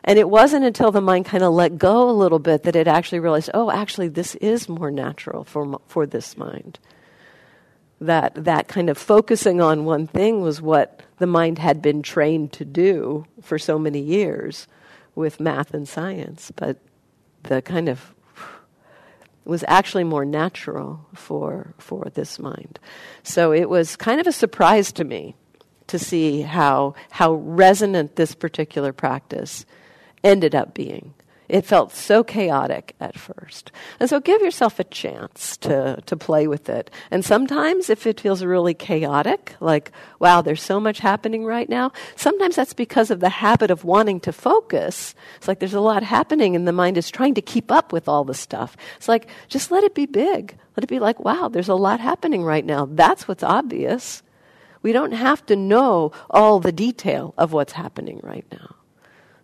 And 0.02 0.18
it 0.18 0.28
wasn't 0.28 0.64
until 0.64 0.90
the 0.90 1.00
mind 1.00 1.26
kind 1.26 1.44
of 1.44 1.52
let 1.52 1.78
go 1.78 2.10
a 2.10 2.12
little 2.12 2.38
bit 2.40 2.64
that 2.64 2.76
it 2.76 2.88
actually 2.88 3.20
realized, 3.20 3.50
oh, 3.54 3.70
actually, 3.70 4.08
this 4.08 4.34
is 4.36 4.68
more 4.68 4.90
natural 4.90 5.44
for, 5.44 5.80
for 5.86 6.06
this 6.06 6.36
mind. 6.36 6.78
That, 8.04 8.44
that 8.44 8.68
kind 8.68 8.90
of 8.90 8.98
focusing 8.98 9.60
on 9.60 9.84
one 9.84 10.06
thing 10.06 10.42
was 10.42 10.60
what 10.60 11.00
the 11.18 11.26
mind 11.26 11.58
had 11.58 11.80
been 11.80 12.02
trained 12.02 12.52
to 12.52 12.64
do 12.64 13.26
for 13.40 13.58
so 13.58 13.78
many 13.78 14.00
years 14.00 14.66
with 15.14 15.40
math 15.40 15.72
and 15.72 15.88
science. 15.88 16.52
But 16.54 16.78
the 17.44 17.62
kind 17.62 17.88
of 17.88 18.14
was 19.44 19.64
actually 19.68 20.04
more 20.04 20.24
natural 20.24 21.06
for, 21.14 21.74
for 21.78 22.04
this 22.14 22.38
mind. 22.38 22.78
So 23.22 23.52
it 23.52 23.68
was 23.68 23.96
kind 23.96 24.20
of 24.20 24.26
a 24.26 24.32
surprise 24.32 24.92
to 24.92 25.04
me 25.04 25.34
to 25.86 25.98
see 25.98 26.40
how, 26.42 26.94
how 27.10 27.34
resonant 27.34 28.16
this 28.16 28.34
particular 28.34 28.92
practice 28.92 29.66
ended 30.22 30.54
up 30.54 30.74
being. 30.74 31.14
It 31.54 31.64
felt 31.64 31.92
so 31.92 32.24
chaotic 32.24 32.96
at 32.98 33.16
first. 33.16 33.70
And 34.00 34.10
so 34.10 34.18
give 34.18 34.42
yourself 34.42 34.80
a 34.80 34.84
chance 34.84 35.56
to, 35.58 36.02
to 36.04 36.16
play 36.16 36.48
with 36.48 36.68
it. 36.68 36.90
And 37.12 37.24
sometimes 37.24 37.88
if 37.88 38.08
it 38.08 38.18
feels 38.18 38.42
really 38.42 38.74
chaotic, 38.74 39.54
like, 39.60 39.92
wow, 40.18 40.42
there's 40.42 40.60
so 40.60 40.80
much 40.80 40.98
happening 40.98 41.44
right 41.44 41.68
now, 41.68 41.92
sometimes 42.16 42.56
that's 42.56 42.74
because 42.74 43.12
of 43.12 43.20
the 43.20 43.28
habit 43.28 43.70
of 43.70 43.84
wanting 43.84 44.18
to 44.22 44.32
focus. 44.32 45.14
It's 45.36 45.46
like 45.46 45.60
there's 45.60 45.74
a 45.74 45.80
lot 45.80 46.02
happening 46.02 46.56
and 46.56 46.66
the 46.66 46.72
mind 46.72 46.98
is 46.98 47.08
trying 47.08 47.34
to 47.34 47.40
keep 47.40 47.70
up 47.70 47.92
with 47.92 48.08
all 48.08 48.24
the 48.24 48.34
stuff. 48.34 48.76
It's 48.96 49.06
like, 49.06 49.28
just 49.46 49.70
let 49.70 49.84
it 49.84 49.94
be 49.94 50.06
big. 50.06 50.56
Let 50.76 50.82
it 50.82 50.88
be 50.88 50.98
like, 50.98 51.20
wow, 51.20 51.46
there's 51.46 51.68
a 51.68 51.76
lot 51.76 52.00
happening 52.00 52.42
right 52.42 52.66
now. 52.66 52.88
That's 52.90 53.28
what's 53.28 53.44
obvious. 53.44 54.24
We 54.82 54.90
don't 54.90 55.12
have 55.12 55.46
to 55.46 55.54
know 55.54 56.10
all 56.30 56.58
the 56.58 56.72
detail 56.72 57.32
of 57.38 57.52
what's 57.52 57.74
happening 57.74 58.18
right 58.24 58.46
now. 58.50 58.74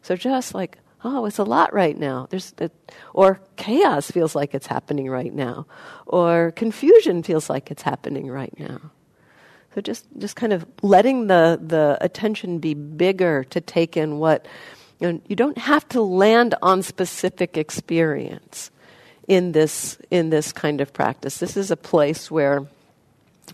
So 0.03 0.17
just 0.17 0.57
like, 0.57 0.79
oh, 1.05 1.25
it's 1.27 1.39
a 1.39 1.45
lot 1.45 1.73
right 1.73 1.99
now. 1.99 2.27
There's, 2.31 2.55
a, 2.59 2.71
or 3.15 3.41
chaos 3.57 4.11
feels 4.11 4.35
like 4.35 4.55
it's 4.55 4.67
happening 4.67 5.09
right 5.09 5.33
now, 5.33 5.67
or 6.07 6.53
confusion 6.57 7.23
feels 7.23 7.49
like 7.49 7.71
it's 7.71 7.83
happening 7.83 8.29
right 8.29 8.55
now. 8.59 8.91
So 9.75 9.81
just, 9.81 10.07
just 10.19 10.37
kind 10.37 10.53
of 10.53 10.67
letting 10.83 11.29
the, 11.29 11.59
the 11.63 11.97
attention 12.01 12.59
be 12.59 12.75
bigger 12.75 13.45
to 13.45 13.61
take 13.61 13.97
in 13.97 14.19
what, 14.19 14.47
you, 14.99 15.13
know, 15.13 15.21
you 15.29 15.37
don't 15.37 15.59
have 15.59 15.89
to 15.91 16.03
land 16.03 16.55
on 16.61 16.83
specific 16.83 17.57
experience 17.57 18.71
in 19.29 19.53
this, 19.53 19.97
in 20.11 20.31
this 20.31 20.53
kind 20.53 20.81
of 20.81 20.93
practice. 20.93 21.39
This 21.39 21.57
is 21.57 21.71
a 21.71 21.77
place 21.77 22.31
where 22.31 22.67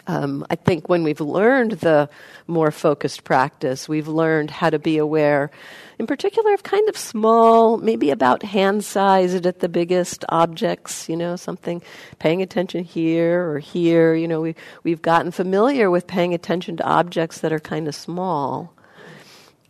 um, 0.06 0.46
I 0.48 0.54
think 0.54 0.88
when 0.88 1.02
we've 1.02 1.20
learned 1.20 1.72
the 1.72 2.08
more 2.46 2.70
focused 2.70 3.24
practice, 3.24 3.88
we've 3.88 4.06
learned 4.06 4.50
how 4.50 4.70
to 4.70 4.78
be 4.78 4.98
aware, 4.98 5.50
in 5.98 6.06
particular, 6.06 6.54
of 6.54 6.62
kind 6.62 6.88
of 6.88 6.96
small, 6.96 7.76
maybe 7.76 8.10
about 8.10 8.42
hand 8.42 8.84
sized 8.84 9.46
at 9.46 9.60
the 9.60 9.68
biggest 9.68 10.24
objects, 10.28 11.08
you 11.08 11.16
know, 11.16 11.34
something 11.34 11.82
paying 12.18 12.40
attention 12.40 12.84
here 12.84 13.50
or 13.50 13.58
here. 13.58 14.14
You 14.14 14.28
know, 14.28 14.40
we, 14.40 14.54
we've 14.84 15.02
gotten 15.02 15.32
familiar 15.32 15.90
with 15.90 16.06
paying 16.06 16.34
attention 16.34 16.76
to 16.76 16.84
objects 16.84 17.40
that 17.40 17.52
are 17.52 17.60
kind 17.60 17.88
of 17.88 17.94
small. 17.94 18.72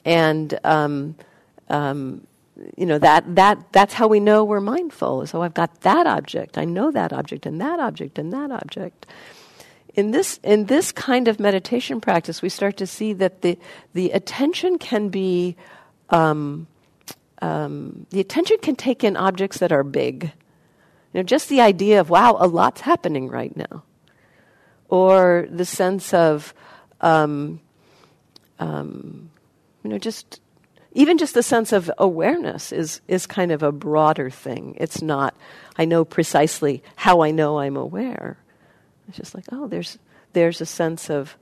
And, 0.05 0.59
um, 0.65 1.17
um, 1.69 2.27
you 2.77 2.87
know 2.87 2.99
that 2.99 3.35
that 3.35 3.71
that's 3.73 3.93
how 3.93 4.09
we 4.09 4.19
know 4.19 4.43
we're 4.43 4.61
mindful. 4.61 5.27
So 5.27 5.43
I've 5.43 5.53
got 5.53 5.83
that 5.83 6.07
object, 6.07 6.57
I 6.57 6.65
know 6.65 6.91
that 6.91 7.13
object, 7.13 7.45
and 7.45 7.61
that 7.61 7.81
object, 7.81 8.19
and 8.19 8.33
that 8.33 8.51
object 8.51 9.05
in 9.97 10.11
this 10.11 10.39
in 10.43 10.67
this 10.67 10.93
kind 10.93 11.27
of 11.27 11.41
meditation 11.41 12.01
practice, 12.01 12.43
we 12.43 12.51
start 12.51 12.77
to 12.77 12.87
see 12.87 13.15
that 13.15 13.41
the 13.41 13.59
the 13.95 14.11
attention 14.11 14.79
can 14.79 15.09
be 15.09 15.57
um, 16.11 16.67
um, 17.41 18.07
the 18.11 18.21
attention 18.21 18.59
can 18.61 18.77
take 18.77 19.03
in 19.03 19.17
objects 19.17 19.59
that 19.59 19.73
are 19.73 19.83
big. 19.83 20.25
You 20.25 21.21
know, 21.21 21.23
just 21.23 21.49
the 21.49 21.63
idea 21.63 21.99
of 21.99 22.11
wow, 22.11 22.37
a 22.39 22.47
lot's 22.47 22.83
happening 22.83 23.29
right 23.29 23.57
now, 23.57 23.85
or 24.89 25.49
the 25.51 25.65
sense 25.65 26.13
of 26.13 26.53
um, 27.01 27.61
um 28.59 29.31
you 29.83 29.91
know 29.91 29.99
just 29.99 30.41
even 30.93 31.19
just 31.19 31.35
the 31.35 31.43
sense 31.43 31.73
of 31.73 31.91
awareness 31.97 32.71
is 32.71 33.01
is 33.09 33.27
kind 33.27 33.51
of 33.51 33.63
a 33.63 33.73
broader 33.73 34.29
thing. 34.29 34.77
It's 34.79 35.01
not 35.01 35.35
I 35.79 35.87
know 35.87 36.05
precisely 36.05 36.83
how 36.97 37.23
I 37.23 37.31
know 37.31 37.61
I'm 37.61 37.79
aware. 37.79 38.37
It's 39.09 39.17
just 39.17 39.35
like, 39.35 39.45
oh, 39.53 39.69
there's 39.69 39.99
there's 40.33 40.61
a 40.61 40.67
sense 40.67 41.11
of 41.11 41.37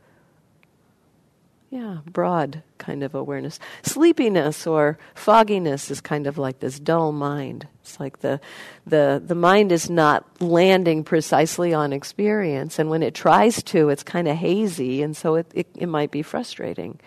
yeah, 1.74 1.98
broad 2.06 2.62
kind 2.78 3.02
of 3.02 3.16
awareness. 3.16 3.58
Sleepiness 3.82 4.64
or 4.64 4.96
fogginess 5.12 5.90
is 5.90 6.00
kind 6.00 6.28
of 6.28 6.38
like 6.38 6.60
this 6.60 6.78
dull 6.78 7.10
mind. 7.10 7.66
It's 7.82 7.98
like 7.98 8.20
the, 8.20 8.40
the, 8.86 9.20
the 9.24 9.34
mind 9.34 9.72
is 9.72 9.90
not 9.90 10.24
landing 10.40 11.02
precisely 11.02 11.74
on 11.74 11.92
experience, 11.92 12.78
and 12.78 12.90
when 12.90 13.02
it 13.02 13.12
tries 13.12 13.60
to, 13.64 13.88
it's 13.88 14.04
kind 14.04 14.28
of 14.28 14.36
hazy, 14.36 15.02
and 15.02 15.16
so 15.16 15.34
it, 15.34 15.50
it, 15.52 15.66
it 15.74 15.88
might 15.88 16.12
be 16.12 16.22
frustrating. 16.22 17.00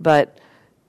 But 0.00 0.38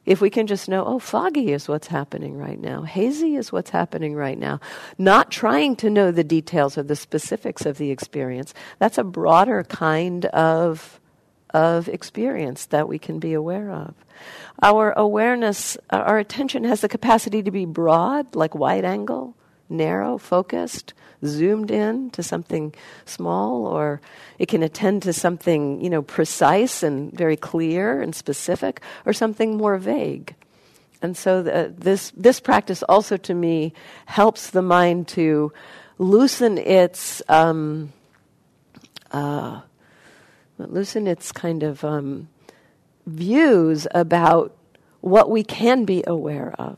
if 0.07 0.21
we 0.21 0.29
can 0.29 0.47
just 0.47 0.69
know, 0.69 0.85
oh, 0.85 0.99
foggy 0.99 1.51
is 1.51 1.67
what's 1.67 1.87
happening 1.87 2.37
right 2.37 2.59
now, 2.59 2.83
hazy 2.83 3.35
is 3.35 3.51
what's 3.51 3.69
happening 3.69 4.15
right 4.15 4.39
now, 4.39 4.59
not 4.97 5.29
trying 5.29 5.75
to 5.75 5.89
know 5.89 6.11
the 6.11 6.23
details 6.23 6.77
or 6.77 6.83
the 6.83 6.95
specifics 6.95 7.65
of 7.65 7.77
the 7.77 7.91
experience, 7.91 8.53
that's 8.79 8.97
a 8.97 9.03
broader 9.03 9.63
kind 9.65 10.25
of, 10.27 11.01
of 11.49 11.89
experience 11.89 12.67
that 12.67 12.87
we 12.87 12.97
can 12.97 13.19
be 13.19 13.33
aware 13.33 13.69
of. 13.69 13.93
Our 14.63 14.93
awareness, 14.93 15.77
our 15.89 16.17
attention 16.17 16.63
has 16.63 16.79
the 16.81 16.89
capacity 16.89 17.43
to 17.43 17.51
be 17.51 17.65
broad, 17.65 18.33
like 18.33 18.55
wide 18.55 18.85
angle, 18.85 19.35
narrow, 19.69 20.17
focused, 20.17 20.93
zoomed 21.25 21.71
in 21.71 22.09
to 22.11 22.23
something 22.23 22.73
small, 23.05 23.65
or 23.65 24.01
it 24.39 24.47
can 24.47 24.63
attend 24.63 25.03
to 25.03 25.13
something, 25.13 25.81
you 25.81 25.89
know, 25.89 26.01
precise 26.01 26.83
and 26.83 27.11
very 27.13 27.35
clear 27.35 28.01
and 28.01 28.15
specific, 28.15 28.81
or 29.05 29.13
something 29.13 29.57
more 29.57 29.77
vague. 29.77 30.35
And 31.01 31.15
so 31.15 31.43
the, 31.43 31.73
this 31.77 32.11
this 32.15 32.39
practice 32.39 32.83
also, 32.83 33.17
to 33.17 33.33
me, 33.33 33.73
helps 34.05 34.49
the 34.49 34.61
mind 34.61 35.07
to 35.09 35.51
loosen 35.97 36.57
its 36.57 37.21
um, 37.29 37.93
uh, 39.11 39.61
loosen 40.57 41.07
its 41.07 41.31
kind 41.31 41.63
of 41.63 41.83
um, 41.83 42.29
views 43.05 43.87
about 43.91 44.55
what 45.01 45.29
we 45.29 45.43
can 45.43 45.85
be 45.85 46.03
aware 46.07 46.53
of. 46.57 46.77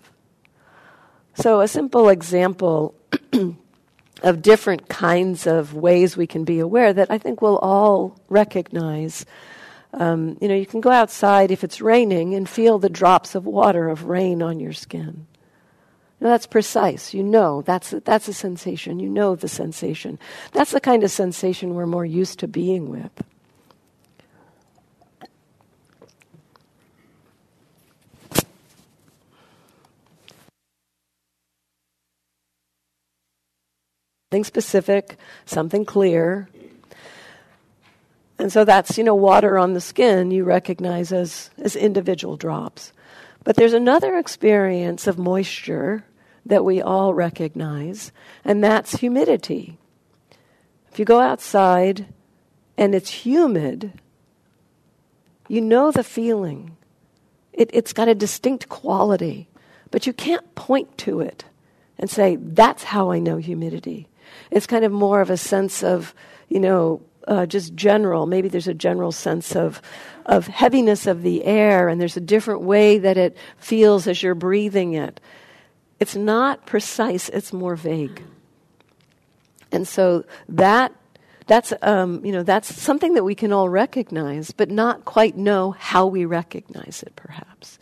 So, 1.39 1.62
a 1.62 1.69
simple 1.69 2.10
example 2.10 2.93
of 4.24 4.41
different 4.41 4.89
kinds 4.89 5.48
of 5.48 5.74
ways 5.74 6.17
we 6.17 6.27
can 6.27 6.43
be 6.43 6.60
aware 6.60 6.91
that 6.91 7.10
I 7.10 7.17
think 7.17 7.41
we'll 7.41 7.60
all 7.60 8.19
recognize. 8.27 9.25
Um, 9.93 10.38
you 10.41 10.50
know, 10.50 10.55
you 10.55 10.65
can 10.65 10.81
go 10.81 10.91
outside 10.91 11.50
if 11.50 11.63
it's 11.63 11.79
raining 11.79 12.36
and 12.36 12.48
feel 12.48 12.77
the 12.77 12.89
drops 12.89 13.36
of 13.36 13.46
water 13.46 13.88
of 13.88 14.03
rain 14.03 14.41
on 14.43 14.60
your 14.60 14.74
skin. 14.74 15.27
Now, 16.19 16.27
that's 16.27 16.46
precise. 16.46 17.13
You 17.13 17.24
know 17.24 17.62
that's 17.62 17.91
that's 18.03 18.27
a 18.27 18.34
sensation. 18.34 19.00
You 19.00 19.08
know 19.08 19.38
the 19.38 19.48
sensation. 19.48 20.19
That's 20.51 20.72
the 20.72 20.81
kind 20.81 21.05
of 21.05 21.10
sensation 21.10 21.74
we're 21.74 21.86
more 21.86 22.05
used 22.05 22.39
to 22.39 22.50
being 22.50 22.89
with. 22.89 23.24
Something 34.32 34.44
specific, 34.44 35.18
something 35.48 35.84
clear. 35.84 36.48
And 38.38 38.54
so 38.54 38.64
that's, 38.64 38.96
you 38.96 39.04
know, 39.04 39.16
water 39.16 39.58
on 39.58 39.74
the 39.74 39.82
skin 39.82 40.30
you 40.30 40.44
recognize 40.44 41.12
as, 41.12 41.50
as 41.58 41.76
individual 41.76 42.38
drops. 42.38 42.94
But 43.44 43.56
there's 43.56 43.74
another 43.74 44.20
experience 44.20 45.08
of 45.08 45.18
moisture 45.18 46.06
that 46.46 46.64
we 46.64 46.80
all 46.80 47.16
recognize, 47.16 48.12
and 48.46 48.64
that's 48.64 48.98
humidity. 48.98 49.80
If 50.92 51.00
you 51.00 51.06
go 51.06 51.20
outside 51.20 52.06
and 52.78 52.94
it's 52.94 53.10
humid, 53.10 54.00
you 55.48 55.60
know 55.60 55.90
the 55.90 56.04
feeling. 56.04 56.78
It, 57.52 57.72
it's 57.74 57.94
got 57.94 58.08
a 58.08 58.14
distinct 58.14 58.70
quality, 58.70 59.50
but 59.90 60.06
you 60.06 60.14
can't 60.14 60.54
point 60.54 61.00
to 61.00 61.20
it 61.20 61.46
and 61.98 62.12
say, 62.12 62.36
that's 62.36 62.84
how 62.84 63.10
I 63.10 63.18
know 63.18 63.38
humidity. 63.38 64.08
It's 64.52 64.68
kind 64.68 64.86
of 64.86 64.92
more 64.92 65.22
of 65.22 65.30
a 65.30 65.38
sense 65.38 65.84
of, 65.84 66.14
you 66.48 66.60
know, 66.60 67.02
uh, 67.28 67.46
just 67.46 67.76
general. 67.76 68.26
Maybe 68.26 68.50
there's 68.50 68.68
a 68.68 68.74
general 68.74 69.12
sense 69.12 69.56
of 69.56 69.82
of 70.26 70.48
heaviness 70.48 71.08
of 71.08 71.24
the 71.24 71.44
air, 71.46 71.88
and 71.90 72.00
there's 72.00 72.18
a 72.18 72.22
different 72.22 72.62
way 72.62 73.00
that 73.00 73.18
it 73.18 73.38
feels 73.58 74.08
as 74.08 74.22
you're 74.22 74.36
breathing 74.36 74.94
it. 74.94 75.20
It's 76.00 76.16
not 76.16 76.66
precise; 76.66 77.30
it's 77.30 77.54
more 77.54 77.76
vague. 77.76 78.24
And 79.72 79.88
so 79.88 80.26
that 80.48 80.94
that's 81.48 81.74
um, 81.82 82.24
you 82.26 82.32
know 82.32 82.44
that's 82.44 82.74
something 82.74 83.14
that 83.16 83.24
we 83.24 83.36
can 83.36 83.52
all 83.52 83.70
recognize, 83.70 84.52
but 84.52 84.70
not 84.70 85.06
quite 85.06 85.38
know 85.38 85.72
how 85.72 86.08
we 86.08 86.26
recognize 86.26 87.04
it. 87.06 87.16
Perhaps 87.16 87.80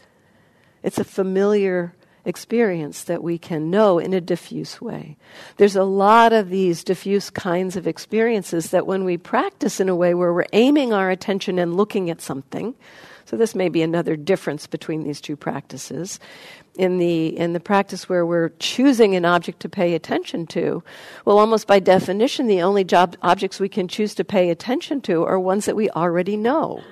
it's 0.83 0.97
a 0.97 1.03
familiar 1.03 1.93
experience 2.27 3.03
that 3.05 3.23
we 3.23 3.37
can 3.37 3.71
know 3.71 3.97
in 3.97 4.13
a 4.13 4.21
diffuse 4.21 4.81
way. 4.81 5.17
There's 5.55 5.77
a 5.77 5.83
lot 5.83 6.33
of 6.33 6.49
these 6.49 6.83
diffuse 6.83 7.29
kinds 7.29 7.75
of 7.77 7.87
experiences 7.87 8.71
that 8.71 8.85
when 8.85 9.05
we 9.05 9.17
practice 9.17 9.79
in 9.79 9.89
a 9.89 9.95
way 9.95 10.13
where 10.13 10.33
we're 10.33 10.45
aiming 10.51 10.93
our 10.93 11.09
attention 11.09 11.57
and 11.57 11.77
looking 11.77 12.09
at 12.09 12.21
something, 12.21 12.75
so 13.25 13.35
this 13.37 13.55
may 13.55 13.69
be 13.69 13.81
another 13.81 14.15
difference 14.15 14.67
between 14.67 15.03
these 15.03 15.19
two 15.19 15.35
practices. 15.35 16.19
In 16.77 16.97
the 16.97 17.27
in 17.37 17.53
the 17.53 17.59
practice 17.59 18.07
where 18.07 18.25
we're 18.25 18.49
choosing 18.59 19.15
an 19.15 19.25
object 19.25 19.61
to 19.61 19.69
pay 19.69 19.95
attention 19.95 20.45
to, 20.47 20.83
well, 21.25 21.39
almost 21.39 21.65
by 21.65 21.79
definition, 21.79 22.47
the 22.47 22.61
only 22.61 22.83
job 22.83 23.17
objects 23.21 23.59
we 23.59 23.67
can 23.67 23.87
choose 23.87 24.13
to 24.15 24.23
pay 24.23 24.49
attention 24.49 25.01
to 25.01 25.23
are 25.23 25.39
ones 25.39 25.65
that 25.65 25.75
we 25.75 25.89
already 25.89 26.37
know, 26.37 26.83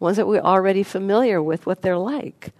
ones 0.00 0.16
that 0.16 0.26
we're 0.26 0.40
already 0.40 0.82
familiar 0.82 1.42
with 1.42 1.66
what 1.66 1.82
they're 1.82 1.98
like, 1.98 2.52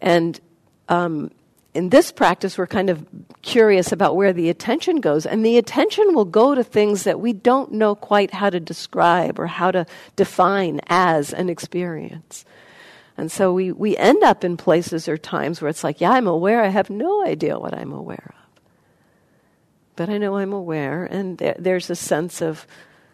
and 0.00 0.40
um, 0.88 1.30
in 1.74 1.90
this 1.90 2.10
practice, 2.10 2.58
we're 2.58 2.66
kind 2.66 2.90
of 2.90 3.06
curious 3.42 3.92
about 3.92 4.16
where 4.16 4.32
the 4.32 4.48
attention 4.48 5.00
goes, 5.00 5.26
and 5.26 5.44
the 5.44 5.58
attention 5.58 6.14
will 6.14 6.24
go 6.24 6.54
to 6.54 6.64
things 6.64 7.04
that 7.04 7.20
we 7.20 7.32
don't 7.32 7.72
know 7.72 7.94
quite 7.94 8.32
how 8.32 8.50
to 8.50 8.58
describe 8.58 9.38
or 9.38 9.46
how 9.46 9.70
to 9.70 9.86
define 10.16 10.80
as 10.88 11.32
an 11.32 11.48
experience. 11.48 12.44
And 13.16 13.30
so 13.30 13.52
we, 13.52 13.72
we 13.72 13.96
end 13.96 14.22
up 14.22 14.44
in 14.44 14.56
places 14.56 15.08
or 15.08 15.16
times 15.16 15.60
where 15.60 15.68
it's 15.68 15.84
like, 15.84 16.00
yeah, 16.00 16.12
I'm 16.12 16.26
aware, 16.26 16.62
I 16.62 16.68
have 16.68 16.88
no 16.88 17.24
idea 17.24 17.58
what 17.58 17.74
I'm 17.74 17.92
aware 17.92 18.30
of. 18.30 18.60
But 19.94 20.08
I 20.08 20.18
know 20.18 20.36
I'm 20.36 20.52
aware, 20.52 21.04
and 21.04 21.36
there, 21.38 21.56
there's 21.58 21.90
a 21.90 21.96
sense 21.96 22.40
of 22.40 22.66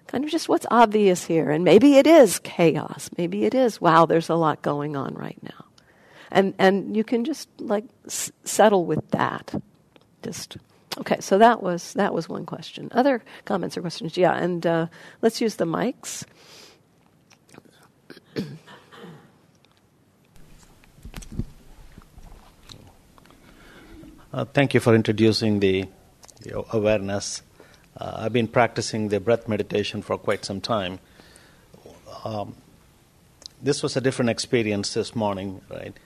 kind 0.07 0.25
of 0.25 0.31
just 0.31 0.49
what's 0.49 0.67
obvious 0.71 1.25
here. 1.25 1.51
And 1.51 1.65
maybe 1.65 1.97
it 1.97 2.07
is 2.07 2.39
chaos. 2.39 3.11
Maybe 3.19 3.45
it 3.45 3.55
is, 3.55 3.81
wow, 3.81 4.07
there's 4.07 4.29
a 4.29 4.35
lot 4.35 4.63
going 4.63 4.95
on 4.95 5.15
right 5.15 5.43
now 5.43 5.64
and 6.31 6.55
and 6.59 6.97
you 6.97 7.05
can 7.05 7.25
just 7.25 7.49
like 7.59 7.85
s- 8.07 8.33
settle 8.45 8.85
with 8.85 9.11
that. 9.11 9.55
Just 10.23 10.57
okay. 10.99 11.21
So 11.21 11.39
that 11.39 11.63
was 11.63 11.95
that 11.95 12.15
was 12.15 12.29
one 12.29 12.47
question. 12.47 12.89
Other 12.93 13.23
comments 13.45 13.77
or 13.77 13.81
questions? 13.81 14.17
Yeah, 14.17 14.35
and 14.35 14.67
uh, 14.67 14.87
let's 15.23 15.41
use 15.41 15.57
the 15.57 15.67
mics. 15.67 16.25
Uh, 24.35 24.45
thank 24.45 24.75
you 24.75 24.81
for 24.81 24.97
introducing 24.97 25.61
the, 25.61 25.85
the 26.41 26.65
awareness. 26.73 27.43
Uh, 27.97 28.15
I've 28.17 28.33
been 28.33 28.49
practicing 28.49 29.09
the 29.09 29.21
breath 29.21 29.47
meditation 29.47 30.03
for 30.03 30.19
quite 30.19 30.45
some 30.45 30.61
time. 30.61 30.99
Um, 32.25 32.57
this 33.63 33.81
was 33.81 33.97
a 33.97 34.01
different 34.01 34.31
experience 34.31 34.93
this 34.95 35.15
morning, 35.15 35.61
right? 35.71 35.97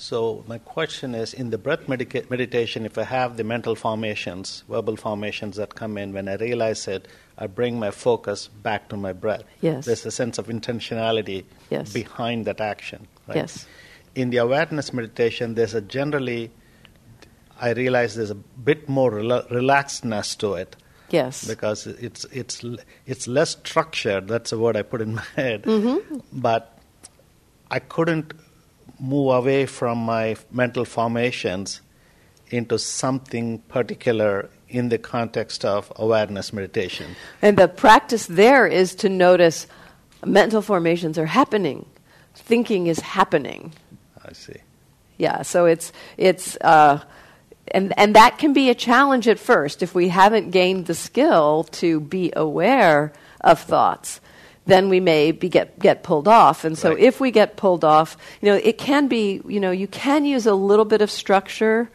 So, 0.00 0.44
my 0.48 0.56
question 0.56 1.14
is 1.14 1.34
in 1.34 1.50
the 1.50 1.58
breath 1.58 1.86
medica- 1.86 2.24
meditation, 2.30 2.86
if 2.86 2.96
I 2.96 3.02
have 3.02 3.36
the 3.36 3.44
mental 3.44 3.74
formations, 3.74 4.64
verbal 4.66 4.96
formations 4.96 5.56
that 5.56 5.74
come 5.74 5.98
in, 5.98 6.14
when 6.14 6.26
I 6.26 6.36
realize 6.36 6.88
it, 6.88 7.06
I 7.36 7.46
bring 7.46 7.78
my 7.78 7.90
focus 7.90 8.48
back 8.48 8.88
to 8.88 8.96
my 8.96 9.12
breath. 9.12 9.42
Yes. 9.60 9.84
There's 9.84 10.06
a 10.06 10.10
sense 10.10 10.38
of 10.38 10.46
intentionality 10.46 11.44
yes. 11.68 11.92
behind 11.92 12.46
that 12.46 12.62
action. 12.62 13.08
Right? 13.28 13.36
Yes. 13.36 13.66
In 14.14 14.30
the 14.30 14.38
awareness 14.38 14.94
meditation, 14.94 15.54
there's 15.54 15.74
a 15.74 15.82
generally, 15.82 16.50
I 17.60 17.72
realize 17.72 18.14
there's 18.14 18.30
a 18.30 18.34
bit 18.34 18.88
more 18.88 19.10
rela- 19.10 19.46
relaxedness 19.50 20.38
to 20.38 20.54
it. 20.54 20.76
Yes. 21.10 21.46
Because 21.46 21.86
it's, 21.86 22.24
it's, 22.32 22.64
it's 23.04 23.28
less 23.28 23.50
structured. 23.50 24.28
That's 24.28 24.50
a 24.50 24.58
word 24.58 24.78
I 24.78 24.82
put 24.82 25.02
in 25.02 25.16
my 25.16 25.24
head. 25.36 25.64
Mm-hmm. 25.64 26.20
But 26.32 26.78
I 27.70 27.80
couldn't 27.80 28.32
move 29.00 29.34
away 29.34 29.66
from 29.66 29.98
my 29.98 30.36
mental 30.50 30.84
formations 30.84 31.80
into 32.50 32.78
something 32.78 33.58
particular 33.60 34.50
in 34.68 34.88
the 34.88 34.98
context 34.98 35.64
of 35.64 35.92
awareness 35.96 36.52
meditation. 36.52 37.16
And 37.42 37.56
the 37.56 37.68
practice 37.68 38.26
there 38.26 38.66
is 38.66 38.94
to 38.96 39.08
notice 39.08 39.66
mental 40.24 40.62
formations 40.62 41.18
are 41.18 41.26
happening, 41.26 41.86
thinking 42.34 42.86
is 42.86 43.00
happening. 43.00 43.72
I 44.24 44.32
see. 44.32 44.56
Yeah, 45.16 45.42
so 45.42 45.66
it's 45.66 45.92
it's 46.16 46.56
uh, 46.62 47.02
and 47.68 47.92
and 47.98 48.16
that 48.16 48.38
can 48.38 48.52
be 48.52 48.70
a 48.70 48.74
challenge 48.74 49.28
at 49.28 49.38
first 49.38 49.82
if 49.82 49.94
we 49.94 50.08
haven't 50.08 50.50
gained 50.50 50.86
the 50.86 50.94
skill 50.94 51.64
to 51.72 52.00
be 52.00 52.32
aware 52.34 53.12
of 53.42 53.60
thoughts 53.60 54.20
then 54.66 54.88
we 54.88 55.00
may 55.00 55.32
be 55.32 55.48
get, 55.48 55.78
get 55.78 56.02
pulled 56.02 56.28
off. 56.28 56.64
And 56.64 56.76
so 56.76 56.90
right. 56.90 56.98
if 56.98 57.20
we 57.20 57.30
get 57.30 57.56
pulled 57.56 57.84
off, 57.84 58.16
you 58.40 58.50
know, 58.50 58.56
it 58.56 58.78
can 58.78 59.08
be, 59.08 59.40
you 59.46 59.60
know, 59.60 59.70
you 59.70 59.86
can 59.86 60.24
use 60.24 60.46
a 60.46 60.54
little 60.54 60.84
bit 60.84 61.02
of 61.02 61.10
structure 61.10 61.90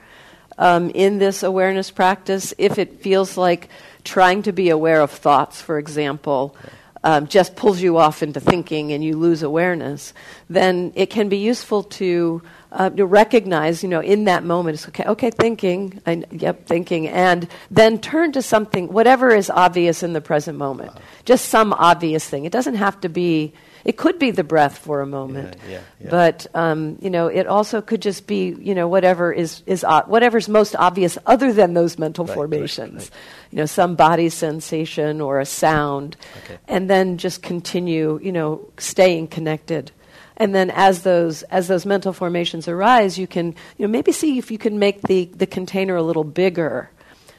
um, 0.57 0.89
in 0.91 1.17
this 1.17 1.43
awareness 1.43 1.91
practice 1.91 2.53
if 2.57 2.77
it 2.77 3.01
feels 3.01 3.37
like 3.37 3.69
trying 4.03 4.43
to 4.43 4.51
be 4.51 4.69
aware 4.69 5.01
of 5.01 5.11
thoughts, 5.11 5.61
for 5.61 5.77
example. 5.77 6.55
Um, 7.03 7.27
just 7.27 7.55
pulls 7.55 7.81
you 7.81 7.97
off 7.97 8.23
into 8.23 8.39
thinking 8.39 8.91
and 8.91 9.03
you 9.03 9.15
lose 9.15 9.43
awareness, 9.43 10.11
then 10.49 10.91
it 10.95 11.11
can 11.11 11.29
be 11.29 11.37
useful 11.37 11.83
to 11.83 12.41
uh, 12.75 12.89
to 12.89 13.05
recognize, 13.05 13.81
you 13.83 13.89
know, 13.89 14.01
in 14.01 14.25
that 14.25 14.43
moment, 14.43 14.75
it's 14.75 14.87
okay, 14.89 15.05
okay, 15.05 15.31
thinking, 15.31 16.01
I, 16.05 16.23
yep, 16.29 16.67
thinking, 16.67 17.07
and 17.07 17.47
then 17.71 17.99
turn 17.99 18.33
to 18.33 18.41
something, 18.41 18.89
whatever 18.89 19.33
is 19.33 19.49
obvious 19.49 20.03
in 20.03 20.11
the 20.11 20.19
present 20.19 20.57
moment. 20.57 20.91
Just 21.23 21.45
some 21.47 21.71
obvious 21.71 22.27
thing. 22.27 22.43
It 22.43 22.51
doesn't 22.51 22.75
have 22.75 22.99
to 23.01 23.09
be, 23.09 23.53
it 23.85 23.95
could 23.95 24.19
be 24.19 24.31
the 24.31 24.43
breath 24.43 24.77
for 24.77 24.99
a 24.99 25.05
moment. 25.05 25.55
Yeah, 25.63 25.71
yeah, 25.71 25.81
yeah. 26.01 26.09
But, 26.09 26.47
um, 26.53 26.97
you 27.01 27.09
know, 27.09 27.27
it 27.27 27.47
also 27.47 27.81
could 27.81 28.01
just 28.01 28.27
be, 28.27 28.53
you 28.59 28.75
know, 28.75 28.89
whatever 28.89 29.31
is, 29.31 29.63
is 29.65 29.85
uh, 29.85 30.03
whatever's 30.03 30.49
most 30.49 30.75
obvious 30.75 31.17
other 31.25 31.53
than 31.53 31.75
those 31.75 31.97
mental 31.97 32.25
right, 32.25 32.35
formations. 32.35 32.93
Right, 32.93 33.11
right. 33.11 33.51
You 33.51 33.57
know, 33.59 33.65
some 33.67 33.95
body 33.95 34.27
sensation 34.27 35.21
or 35.21 35.39
a 35.39 35.45
sound. 35.45 36.17
Okay. 36.43 36.57
And 36.67 36.89
then 36.89 37.17
just 37.17 37.41
continue, 37.41 38.19
you 38.21 38.33
know, 38.33 38.67
staying 38.77 39.29
connected 39.29 39.91
and 40.37 40.53
then 40.53 40.69
as 40.71 41.03
those 41.03 41.43
as 41.43 41.67
those 41.67 41.85
mental 41.85 42.13
formations 42.13 42.67
arise 42.67 43.17
you 43.17 43.27
can 43.27 43.47
you 43.77 43.85
know 43.85 43.87
maybe 43.87 44.11
see 44.11 44.37
if 44.37 44.51
you 44.51 44.57
can 44.57 44.79
make 44.79 45.01
the 45.03 45.25
the 45.25 45.47
container 45.47 45.95
a 45.95 46.03
little 46.03 46.23
bigger 46.23 46.89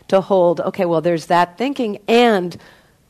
to 0.08 0.20
hold 0.20 0.60
okay 0.60 0.84
well 0.84 1.00
there's 1.00 1.26
that 1.26 1.58
thinking 1.58 1.98
and 2.08 2.56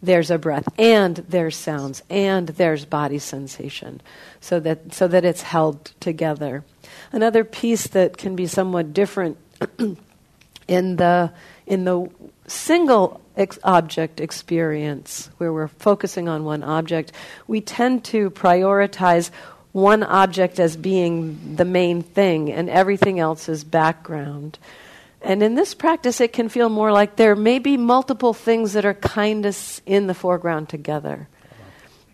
there's 0.03 0.31
a 0.31 0.39
breath 0.39 0.69
and 0.79 1.17
there's 1.29 1.57
sounds 1.57 2.03
and 2.11 2.49
there's 2.49 2.85
body 2.85 3.19
sensation 3.19 4.01
so 4.41 4.61
that 4.61 4.95
so 4.95 5.09
that 5.09 5.25
it's 5.25 5.43
held 5.43 5.93
together. 6.01 6.65
Another 7.13 7.45
piece 7.45 7.87
that 7.89 8.17
can 8.17 8.37
be 8.37 8.47
somewhat 8.47 8.93
different 8.93 9.39
in 10.69 10.97
the 10.97 11.33
in 11.67 11.85
the 11.85 12.09
single 12.47 13.21
ex- 13.37 13.59
object 13.65 14.21
experience 14.21 15.31
where 15.39 15.53
we're 15.53 15.69
focusing 15.69 16.29
on 16.29 16.45
one 16.45 16.63
object, 16.63 17.13
we 17.47 17.61
tend 17.61 18.05
to 18.05 18.31
prioritize 18.31 19.31
one 19.77 20.03
object 20.03 20.59
as 20.59 20.75
being 20.75 21.55
the 21.57 21.65
main 21.67 22.01
thing 22.01 22.51
and 22.51 22.71
everything 22.71 23.21
else 23.21 23.47
is 23.47 23.63
background. 23.63 24.59
And 25.21 25.43
in 25.43 25.55
this 25.55 25.75
practice, 25.75 26.19
it 26.19 26.33
can 26.33 26.49
feel 26.49 26.71
more 26.71 26.93
like 26.93 27.17
there 27.17 27.37
may 27.37 27.59
be 27.59 27.77
multiple 27.77 28.33
things 28.33 28.73
that 28.73 28.87
are 28.87 28.95
kind 28.95 29.45
of 29.45 29.83
in 29.85 30.07
the 30.07 30.15
foreground 30.15 30.71
together. 30.71 31.29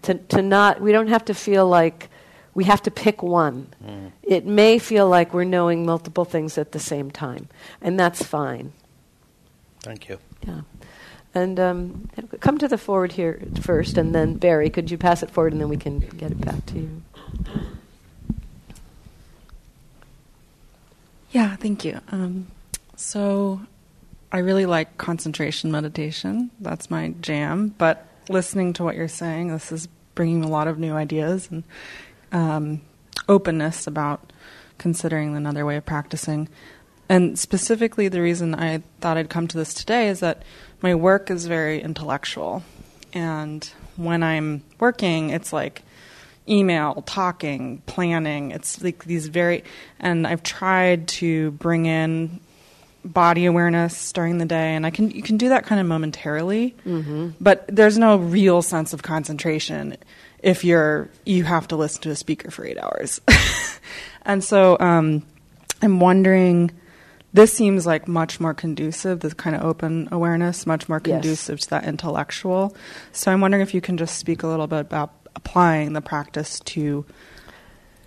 To, 0.03 0.15
to 0.15 0.43
not, 0.43 0.81
we 0.81 0.91
don't 0.91 1.07
have 1.07 1.25
to 1.27 1.35
feel 1.35 1.69
like 1.69 2.09
we 2.53 2.65
have 2.65 2.83
to 2.83 2.91
pick 2.91 3.23
one. 3.23 3.69
Mm. 3.85 4.11
It 4.25 4.45
may 4.45 4.81
feel 4.81 5.09
like 5.09 5.33
we're 5.33 5.45
knowing 5.45 5.87
multiple 5.87 6.25
things 6.25 6.59
at 6.59 6.73
the 6.73 6.81
same 6.81 7.13
time, 7.13 7.49
and 7.81 7.99
that's 7.99 8.25
fine. 8.25 8.73
Thank 9.83 10.09
you. 10.09 10.19
Yeah. 10.45 10.63
And 11.35 11.59
um, 11.59 12.11
come 12.41 12.59
to 12.59 12.69
the 12.69 12.77
forward 12.77 13.13
here 13.13 13.43
first, 13.61 13.97
and 13.97 14.15
then 14.15 14.35
Barry, 14.35 14.69
could 14.69 14.91
you 14.91 14.99
pass 14.99 15.23
it 15.23 15.31
forward, 15.31 15.53
and 15.53 15.61
then 15.61 15.69
we 15.69 15.79
can 15.79 16.01
get 16.01 16.31
it 16.31 16.41
back 16.41 16.67
to 16.67 16.79
you. 16.79 17.03
Yeah, 21.31 21.57
thank 21.57 21.85
you. 21.85 22.01
Um, 22.11 22.49
so, 22.97 23.63
I 24.31 24.39
really 24.39 24.67
like 24.67 24.99
concentration 24.99 25.73
meditation. 25.73 26.51
That's 26.61 26.91
my 26.91 27.15
jam. 27.23 27.75
But 27.79 28.07
listening 28.29 28.75
to 28.75 28.85
what 28.85 28.97
you're 28.97 29.09
saying, 29.09 29.49
this 29.49 29.73
is 29.73 29.89
bringing 30.15 30.45
a 30.45 30.49
lot 30.49 30.69
of 30.69 30.79
new 30.79 30.95
ideas 30.95 31.49
and 31.51 31.65
um, 32.33 32.83
openness 33.29 33.87
about 33.87 34.33
considering 34.79 35.37
another 35.37 35.65
way 35.65 35.77
of 35.77 35.87
practicing. 35.87 36.49
And 37.09 37.39
specifically, 37.39 38.09
the 38.09 38.21
reason 38.21 38.55
I 38.55 38.83
thought 39.01 39.17
I'd 39.17 39.31
come 39.31 39.47
to 39.49 39.59
this 39.59 39.75
today 39.75 40.09
is 40.09 40.21
that 40.21 40.43
my 40.83 40.95
work 40.95 41.31
is 41.31 41.47
very 41.47 41.81
intellectual. 41.81 42.63
And 43.13 43.69
when 43.97 44.23
I'm 44.23 44.63
working, 44.81 45.31
it's 45.31 45.53
like 45.53 45.83
email, 46.49 47.03
talking, 47.07 47.83
planning. 47.87 48.51
It's 48.51 48.83
like 48.83 49.05
these 49.05 49.29
very, 49.29 49.65
and 50.01 50.27
I've 50.27 50.43
tried 50.43 51.09
to 51.09 51.53
bring 51.53 51.87
in 51.87 52.41
body 53.05 53.47
awareness 53.47 54.13
during 54.13 54.39
the 54.39 54.45
day, 54.45 54.75
and 54.75 54.87
I 54.87 54.91
can 54.91 55.11
you 55.11 55.23
can 55.23 55.37
do 55.37 55.49
that 55.51 55.67
kind 55.67 55.81
of 55.81 55.87
momentarily, 55.87 56.75
mm-hmm. 56.87 57.31
but 57.41 57.65
there's 57.69 57.99
no 57.99 58.17
real 58.17 58.63
sense 58.63 58.93
of 58.93 59.03
concentration 59.03 59.97
if 60.43 60.65
you're 60.65 61.09
you 61.25 61.45
have 61.45 61.69
to 61.69 61.77
listen 61.77 62.03
to 62.03 62.11
a 62.11 62.17
speaker 62.17 62.51
for 62.51 62.65
eight 62.65 62.79
hours. 62.79 63.21
and 64.23 64.43
so 64.43 64.77
um, 64.79 65.25
I'm 65.81 66.01
wondering. 66.01 66.71
This 67.33 67.53
seems 67.53 67.87
like 67.87 68.07
much 68.07 68.41
more 68.41 68.53
conducive, 68.53 69.21
this 69.21 69.33
kind 69.33 69.57
of 69.57 69.63
open 69.63 70.09
awareness, 70.13 70.67
much 70.67 70.89
more 70.89 71.01
conducive 71.01 71.59
yes. 71.59 71.65
to 71.65 71.71
that 71.71 71.85
intellectual. 71.85 72.77
So 73.13 73.33
I'm 73.33 73.41
wondering 73.41 73.63
if 73.63 73.73
you 73.73 73.81
can 73.81 73.97
just 73.97 74.19
speak 74.19 74.43
a 74.43 74.47
little 74.47 74.67
bit 74.67 74.81
about 74.81 75.15
applying 75.35 75.95
the 75.95 76.03
practice 76.03 76.61
to 76.61 77.07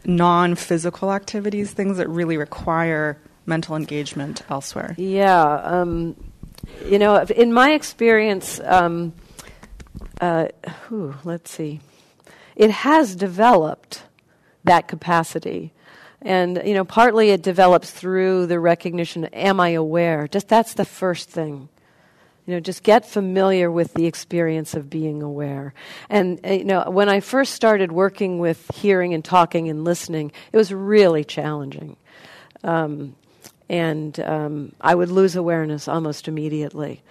non 0.05 0.55
physical 0.55 1.11
activities, 1.11 1.71
things 1.71 1.97
that 1.97 2.07
really 2.07 2.37
require 2.37 3.17
mental 3.45 3.75
engagement 3.75 4.43
elsewhere? 4.49 4.95
Yeah. 4.97 5.43
Um, 5.43 6.15
you 6.85 6.99
know, 6.99 7.21
in 7.23 7.53
my 7.53 7.71
experience, 7.71 8.59
um, 8.63 9.13
uh, 10.19 10.47
whew, 10.87 11.15
let's 11.23 11.51
see, 11.51 11.79
it 12.55 12.71
has 12.71 13.15
developed 13.15 14.03
that 14.63 14.87
capacity. 14.87 15.73
And, 16.25 16.63
you 16.65 16.73
know, 16.73 16.83
partly 16.83 17.29
it 17.29 17.43
develops 17.43 17.91
through 17.91 18.47
the 18.47 18.59
recognition 18.59 19.25
am 19.25 19.59
I 19.59 19.69
aware? 19.69 20.27
Just 20.27 20.47
that's 20.47 20.73
the 20.73 20.83
first 20.83 21.29
thing. 21.29 21.69
You 22.47 22.55
know, 22.55 22.59
just 22.59 22.83
get 22.83 23.07
familiar 23.07 23.71
with 23.71 23.93
the 23.93 24.07
experience 24.07 24.73
of 24.73 24.89
being 24.89 25.21
aware. 25.21 25.73
And, 26.09 26.39
uh, 26.45 26.53
you 26.53 26.63
know, 26.63 26.89
when 26.89 27.09
I 27.09 27.19
first 27.19 27.53
started 27.53 27.91
working 27.91 28.39
with 28.39 28.69
hearing 28.75 29.13
and 29.13 29.23
talking 29.23 29.69
and 29.69 29.83
listening, 29.83 30.31
it 30.51 30.57
was 30.57 30.73
really 30.73 31.23
challenging. 31.23 31.95
Um, 32.63 33.15
and 33.69 34.19
um, 34.19 34.73
I 34.81 34.95
would 34.95 35.09
lose 35.09 35.35
awareness 35.35 35.87
almost 35.87 36.27
immediately. 36.27 37.03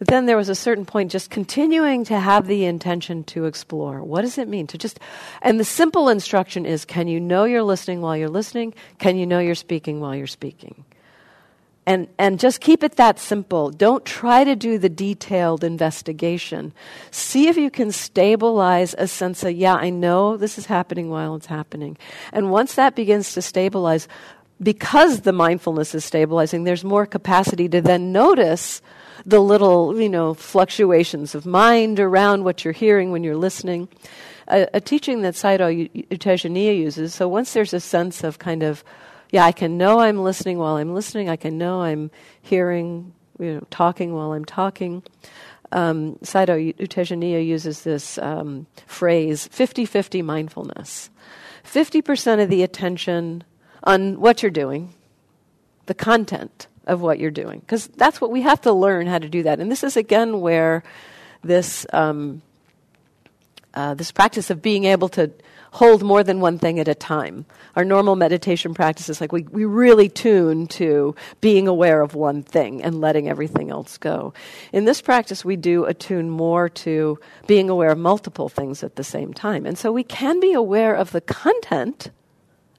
But 0.00 0.08
then 0.08 0.24
there 0.24 0.38
was 0.38 0.48
a 0.48 0.54
certain 0.54 0.86
point 0.86 1.12
just 1.12 1.28
continuing 1.28 2.04
to 2.06 2.18
have 2.18 2.46
the 2.46 2.64
intention 2.64 3.22
to 3.24 3.44
explore. 3.44 4.02
What 4.02 4.22
does 4.22 4.38
it 4.38 4.48
mean 4.48 4.66
to 4.68 4.78
just, 4.78 4.98
and 5.42 5.60
the 5.60 5.64
simple 5.64 6.08
instruction 6.08 6.64
is 6.64 6.86
can 6.86 7.06
you 7.06 7.20
know 7.20 7.44
you're 7.44 7.62
listening 7.62 8.00
while 8.00 8.16
you're 8.16 8.30
listening? 8.30 8.72
Can 8.98 9.18
you 9.18 9.26
know 9.26 9.40
you're 9.40 9.54
speaking 9.54 10.00
while 10.00 10.16
you're 10.16 10.26
speaking? 10.26 10.86
And, 11.84 12.08
and 12.18 12.40
just 12.40 12.62
keep 12.62 12.82
it 12.82 12.96
that 12.96 13.18
simple. 13.18 13.70
Don't 13.70 14.02
try 14.06 14.42
to 14.42 14.56
do 14.56 14.78
the 14.78 14.88
detailed 14.88 15.64
investigation. 15.64 16.72
See 17.10 17.48
if 17.48 17.58
you 17.58 17.70
can 17.70 17.92
stabilize 17.92 18.94
a 18.96 19.06
sense 19.06 19.44
of, 19.44 19.52
yeah, 19.52 19.74
I 19.74 19.90
know 19.90 20.38
this 20.38 20.56
is 20.56 20.64
happening 20.64 21.10
while 21.10 21.34
it's 21.34 21.46
happening. 21.46 21.98
And 22.32 22.50
once 22.50 22.74
that 22.76 22.94
begins 22.94 23.34
to 23.34 23.42
stabilize, 23.42 24.08
because 24.62 25.22
the 25.22 25.32
mindfulness 25.32 25.94
is 25.94 26.04
stabilizing, 26.04 26.64
there's 26.64 26.84
more 26.84 27.06
capacity 27.06 27.68
to 27.68 27.80
then 27.80 28.12
notice 28.12 28.82
the 29.24 29.40
little, 29.40 29.98
you 30.00 30.08
know, 30.08 30.34
fluctuations 30.34 31.34
of 31.34 31.46
mind 31.46 32.00
around 32.00 32.44
what 32.44 32.64
you're 32.64 32.72
hearing 32.72 33.10
when 33.10 33.24
you're 33.24 33.36
listening. 33.36 33.88
A, 34.48 34.66
a 34.74 34.80
teaching 34.80 35.22
that 35.22 35.34
Sayadaw 35.34 35.90
U 35.92 36.16
Tejaniya 36.16 36.76
uses, 36.76 37.14
so 37.14 37.28
once 37.28 37.52
there's 37.52 37.74
a 37.74 37.80
sense 37.80 38.24
of 38.24 38.38
kind 38.38 38.62
of 38.62 38.84
yeah, 39.32 39.44
I 39.44 39.52
can 39.52 39.78
know 39.78 40.00
I'm 40.00 40.22
listening 40.22 40.58
while 40.58 40.76
I'm 40.76 40.92
listening. 40.92 41.28
I 41.28 41.36
can 41.36 41.56
know 41.56 41.82
I'm 41.82 42.10
hearing, 42.42 43.12
you 43.38 43.54
know, 43.54 43.66
talking 43.70 44.12
while 44.12 44.32
I'm 44.32 44.44
talking. 44.44 45.04
Um, 45.72 46.16
Sayadaw 46.16 46.74
U 46.80 46.88
Tejaniya 46.88 47.46
uses 47.46 47.82
this 47.82 48.18
um, 48.18 48.66
phrase 48.86 49.46
50 49.52 49.84
50 49.84 50.22
mindfulness. 50.22 51.10
50% 51.64 52.42
of 52.42 52.48
the 52.48 52.62
attention 52.62 53.44
on 53.84 54.20
what 54.20 54.42
you're 54.42 54.50
doing, 54.50 54.94
the 55.86 55.94
content 55.94 56.66
of 56.86 57.00
what 57.00 57.18
you're 57.18 57.30
doing, 57.30 57.60
because 57.60 57.86
that's 57.88 58.20
what 58.20 58.30
we 58.30 58.42
have 58.42 58.60
to 58.62 58.72
learn 58.72 59.06
how 59.06 59.18
to 59.18 59.28
do 59.28 59.42
that. 59.44 59.60
And 59.60 59.70
this 59.70 59.84
is 59.84 59.96
again 59.96 60.40
where 60.40 60.82
this 61.42 61.86
um, 61.92 62.42
uh, 63.74 63.94
this 63.94 64.10
practice 64.10 64.50
of 64.50 64.60
being 64.60 64.84
able 64.84 65.08
to 65.08 65.30
hold 65.72 66.02
more 66.02 66.24
than 66.24 66.40
one 66.40 66.58
thing 66.58 66.80
at 66.80 66.88
a 66.88 66.94
time. 66.94 67.46
Our 67.76 67.84
normal 67.84 68.16
meditation 68.16 68.74
practice 68.74 69.08
is 69.08 69.20
like 69.20 69.30
we, 69.30 69.42
we 69.42 69.64
really 69.64 70.08
tune 70.08 70.66
to 70.68 71.14
being 71.40 71.68
aware 71.68 72.00
of 72.00 72.14
one 72.14 72.42
thing 72.42 72.82
and 72.82 73.00
letting 73.00 73.28
everything 73.28 73.70
else 73.70 73.96
go. 73.96 74.34
In 74.72 74.84
this 74.84 75.00
practice, 75.00 75.44
we 75.44 75.56
do 75.56 75.84
attune 75.84 76.28
more 76.28 76.68
to 76.68 77.20
being 77.46 77.70
aware 77.70 77.92
of 77.92 77.98
multiple 77.98 78.48
things 78.48 78.82
at 78.82 78.96
the 78.96 79.04
same 79.04 79.32
time. 79.32 79.66
And 79.66 79.78
so 79.78 79.92
we 79.92 80.02
can 80.02 80.40
be 80.40 80.52
aware 80.52 80.94
of 80.94 81.12
the 81.12 81.20
content 81.20 82.10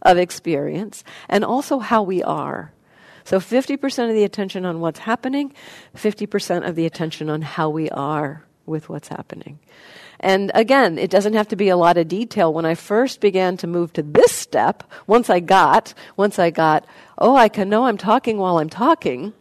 of 0.02 0.18
experience 0.18 1.04
and 1.30 1.44
also 1.44 1.80
how 1.80 2.04
we 2.04 2.24
are. 2.24 2.74
So 3.24 3.40
50% 3.40 4.10
of 4.10 4.16
the 4.16 4.24
attention 4.24 4.66
on 4.66 4.80
what's 4.80 5.00
happening, 5.00 5.54
50% 5.96 6.68
of 6.68 6.76
the 6.76 6.86
attention 6.86 7.30
on 7.30 7.42
how 7.42 7.70
we 7.70 7.90
are 7.90 8.44
with 8.66 8.90
what's 8.90 9.08
happening. 9.08 9.60
And 10.20 10.52
again, 10.54 10.98
it 10.98 11.10
doesn't 11.10 11.34
have 11.34 11.48
to 11.50 11.56
be 11.56 11.70
a 11.70 11.78
lot 11.78 11.98
of 11.98 12.08
detail. 12.08 12.54
When 12.54 12.66
I 12.66 12.76
first 12.76 13.22
began 13.22 13.58
to 13.58 13.68
move 13.68 13.92
to 13.94 14.04
this 14.04 14.32
step, 14.32 14.84
once 15.08 15.30
I 15.30 15.40
got, 15.40 15.94
once 16.16 16.38
I 16.38 16.52
got, 16.52 16.86
oh, 17.18 17.36
I 17.36 17.50
can 17.50 17.70
know 17.70 17.86
I'm 17.86 17.98
talking 17.98 18.38
while 18.38 18.60
I'm 18.60 18.70
talking, 18.70 19.34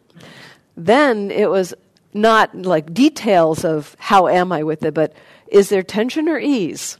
then 0.75 1.29
it 1.29 1.49
was 1.49 1.73
not 2.13 2.55
like 2.55 2.93
details 2.93 3.63
of 3.63 3.95
how 3.99 4.27
am 4.27 4.51
I 4.51 4.63
with 4.63 4.83
it, 4.83 4.93
but 4.93 5.13
is 5.47 5.69
there 5.69 5.83
tension 5.83 6.27
or 6.27 6.39
ease 6.39 6.97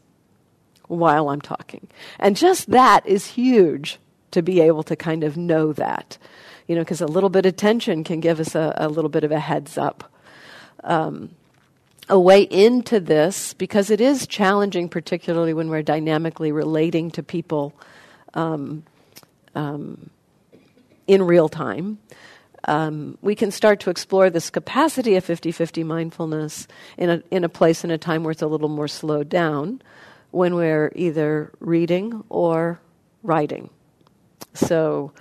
while 0.97 1.29
I'm 1.29 1.41
talking? 1.41 1.87
And 2.19 2.35
just 2.35 2.69
that 2.71 3.05
is 3.05 3.25
huge 3.27 3.97
to 4.31 4.41
be 4.41 4.61
able 4.61 4.83
to 4.83 4.95
kind 4.95 5.23
of 5.23 5.37
know 5.37 5.73
that. 5.73 6.17
You 6.67 6.75
know, 6.75 6.81
because 6.81 7.01
a 7.01 7.07
little 7.07 7.29
bit 7.29 7.45
of 7.45 7.55
tension 7.55 8.03
can 8.03 8.19
give 8.19 8.39
us 8.39 8.55
a, 8.55 8.73
a 8.77 8.87
little 8.87 9.09
bit 9.09 9.23
of 9.23 9.31
a 9.31 9.39
heads 9.39 9.77
up. 9.77 10.11
Um, 10.83 11.31
a 12.09 12.19
way 12.19 12.41
into 12.41 12.99
this 12.99 13.53
because 13.53 13.89
it 13.89 14.01
is 14.01 14.27
challenging, 14.27 14.89
particularly 14.89 15.53
when 15.53 15.69
we're 15.69 15.83
dynamically 15.83 16.51
relating 16.51 17.11
to 17.11 17.23
people 17.23 17.73
um, 18.33 18.83
um, 19.55 20.09
in 21.07 21.21
real 21.23 21.47
time. 21.47 21.99
Um, 22.65 23.17
we 23.21 23.33
can 23.33 23.49
start 23.49 23.79
to 23.81 23.89
explore 23.89 24.29
this 24.29 24.49
capacity 24.49 25.15
of 25.15 25.25
50 25.25 25.51
50 25.51 25.83
mindfulness 25.83 26.67
in 26.97 27.09
a, 27.09 27.23
in 27.31 27.43
a 27.43 27.49
place 27.49 27.83
and 27.83 27.91
a 27.91 27.97
time 27.97 28.23
where 28.23 28.31
it's 28.31 28.41
a 28.41 28.47
little 28.47 28.69
more 28.69 28.87
slowed 28.87 29.29
down 29.29 29.81
when 30.31 30.55
we're 30.55 30.91
either 30.95 31.51
reading 31.59 32.23
or 32.29 32.79
writing. 33.23 33.69
So, 34.53 35.11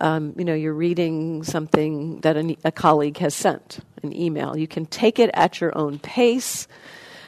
um, 0.00 0.34
you 0.38 0.44
know, 0.44 0.54
you're 0.54 0.74
reading 0.74 1.42
something 1.42 2.20
that 2.20 2.36
a, 2.36 2.56
a, 2.64 2.72
colleague 2.72 3.18
has 3.18 3.34
sent, 3.34 3.80
an 4.02 4.16
email. 4.16 4.56
You 4.56 4.66
can 4.66 4.86
take 4.86 5.18
it 5.18 5.30
at 5.34 5.60
your 5.60 5.76
own 5.76 5.98
pace 5.98 6.66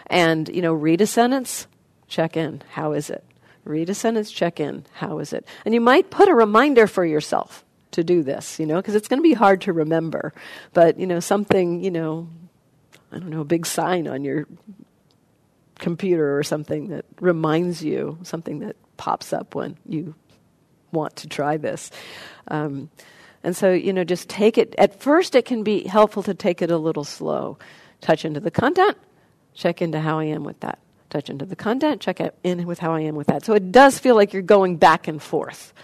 and, 0.06 0.48
you 0.48 0.62
know, 0.62 0.72
read 0.72 1.00
a 1.00 1.06
sentence, 1.06 1.66
check 2.08 2.36
in. 2.36 2.62
How 2.70 2.92
is 2.92 3.10
it? 3.10 3.24
Read 3.64 3.90
a 3.90 3.94
sentence, 3.94 4.30
check 4.30 4.58
in. 4.58 4.86
How 4.94 5.18
is 5.18 5.32
it? 5.32 5.46
And 5.64 5.74
you 5.74 5.80
might 5.80 6.10
put 6.10 6.28
a 6.28 6.34
reminder 6.34 6.86
for 6.86 7.04
yourself 7.04 7.64
to 7.92 8.02
do 8.02 8.22
this, 8.22 8.58
you 8.58 8.66
know, 8.66 8.76
because 8.76 8.94
it's 8.94 9.08
going 9.08 9.18
to 9.18 9.28
be 9.28 9.34
hard 9.34 9.60
to 9.62 9.72
remember. 9.72 10.32
But, 10.72 10.98
you 10.98 11.06
know, 11.06 11.20
something, 11.20 11.84
you 11.84 11.90
know, 11.90 12.28
I 13.12 13.18
don't 13.18 13.28
know, 13.28 13.42
a 13.42 13.44
big 13.44 13.66
sign 13.66 14.08
on 14.08 14.24
your 14.24 14.46
computer 15.82 16.38
or 16.38 16.42
something 16.42 16.88
that 16.88 17.04
reminds 17.20 17.84
you, 17.84 18.16
something 18.22 18.60
that 18.60 18.76
pops 18.96 19.32
up 19.34 19.54
when 19.54 19.76
you 19.86 20.14
want 20.92 21.16
to 21.16 21.28
try 21.28 21.58
this. 21.58 21.90
Um, 22.48 22.88
and 23.44 23.54
so, 23.54 23.72
you 23.72 23.92
know, 23.92 24.04
just 24.04 24.28
take 24.28 24.56
it. 24.56 24.74
At 24.78 25.00
first, 25.00 25.34
it 25.34 25.44
can 25.44 25.64
be 25.64 25.86
helpful 25.86 26.22
to 26.22 26.34
take 26.34 26.62
it 26.62 26.70
a 26.70 26.78
little 26.78 27.04
slow. 27.04 27.58
Touch 28.00 28.24
into 28.24 28.40
the 28.40 28.50
content, 28.50 28.96
check 29.54 29.82
into 29.82 30.00
how 30.00 30.18
I 30.18 30.24
am 30.24 30.44
with 30.44 30.60
that. 30.60 30.78
Touch 31.10 31.28
into 31.28 31.44
the 31.44 31.56
content, 31.56 32.00
check 32.00 32.20
in 32.42 32.66
with 32.66 32.78
how 32.78 32.94
I 32.94 33.00
am 33.00 33.16
with 33.16 33.26
that. 33.26 33.44
So 33.44 33.52
it 33.52 33.70
does 33.70 33.98
feel 33.98 34.14
like 34.14 34.32
you're 34.32 34.42
going 34.42 34.76
back 34.76 35.08
and 35.08 35.20
forth. 35.20 35.74